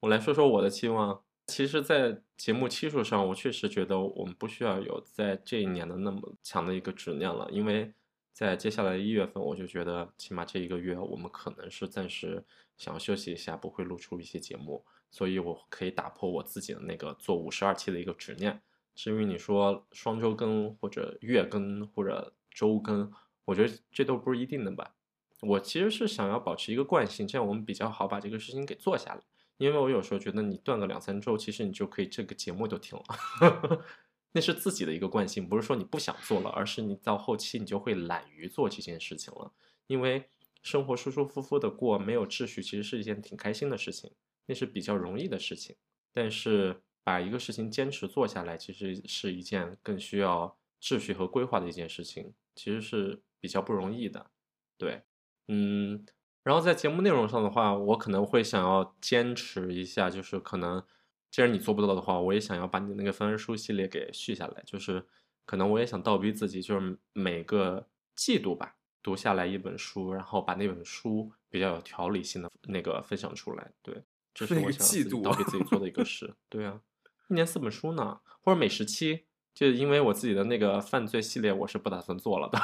[0.00, 1.22] 我来说说我的期望。
[1.46, 7.92] 其实，在节目期数上，我确实觉得我们不需要有在这一年的那么强的一个执念了，因为
[8.32, 12.42] 在接下来一月份，我就觉得起码这一个月我们可能是暂时
[12.78, 18.62] 想要休息一下，不会录出一些节目，所以我可以打破我自己的那个做五十二期的一个执念。
[18.94, 23.12] 至于你说双周更或者月更或者周更，
[23.44, 24.94] 我觉得这都不是一定的吧。
[25.40, 29.20] 我其实是想要保持一个惯性，这样我们比较好把这个事情给做下来。
[29.58, 33.84] 因为我有时候觉得你断个两三周，其实你就可以这个节目就停了，
[34.32, 39.52] 那是自己的一个惯性，不是说你不想做了，而是你到后期你就会懒于做这件事情了。
[39.86, 40.28] 因为
[40.62, 44.10] 生活舒舒服服的过，没有秩序，其实是一件挺开心的事情，
[44.46, 45.76] 那是比较容易的事情。
[46.12, 54.30] 但是把一个事情坚持做下来，其实是一件更需要秩序和规划的一件事情，其实是比较不容易的。
[54.76, 55.02] 对，
[55.48, 56.04] 嗯。
[56.42, 60.82] 然后在节目内容上的话，我可能会想要坚持一下，就是可能，
[61.30, 65.06] 既然你做不到的话，我也想要把你那个分书系列给续下来，就是
[65.44, 67.86] 可能我也想倒逼自己，就是每个
[68.16, 73.70] 季度吧，读下来一本书，然后把那本书比较有条理性的那个分享出来。
[73.80, 74.02] 对，
[74.34, 76.34] 这是我想倒逼自己做的一个事。
[76.48, 76.80] 对啊，
[77.28, 82.58] 一年四本书呢，或者每十期，就因为我自己的那个犯罪系列，我是不打算做了的。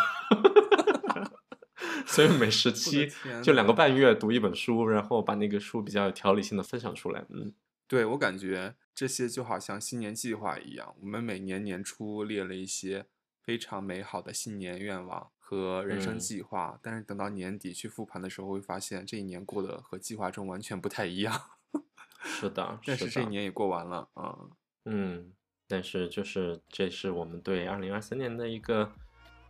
[2.18, 3.08] 所以每十期
[3.44, 7.24] 就两个半月读一本书，然后把那个书比较有条理性的分享出来。
[7.28, 7.54] 嗯，
[7.86, 13.06] 对我感觉这些就好像新年计划一样，我们每年年初列了一些
[13.40, 21.40] 非常美好的新年愿望和人生嗯计划，但是等到年底去复盘的时候，会发现这一年过得和计划中完全不太一样。
[22.20, 24.36] 是的，但是这一，年也过完了啊、
[24.86, 25.32] 嗯，
[25.68, 28.90] 但是就是这是我们对二零二三年的一个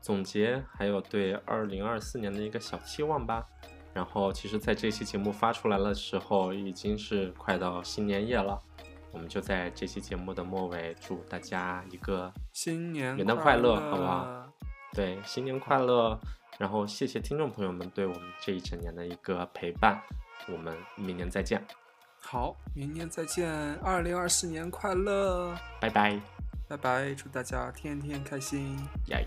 [0.01, 3.47] 总结，还有对二零二四年的一个小期望吧。
[3.95, 8.61] 然后，其实，在这期节目发出来的时候，已经是快到新年夜了。
[9.11, 14.47] 我们就在这期节目的末尾，祝大家一个新年元旦快快乐好不好
[14.93, 16.19] 对，新年快乐！
[16.59, 20.01] 然后谢谢听众朋友们对我们这一整年的一个陪伴，
[20.53, 21.65] 我们明年再见，
[22.21, 26.21] 好，明年再见，二零二四年快乐，拜拜，
[26.69, 28.79] 拜拜，祝大家天天开心。
[29.07, 29.27] 耶！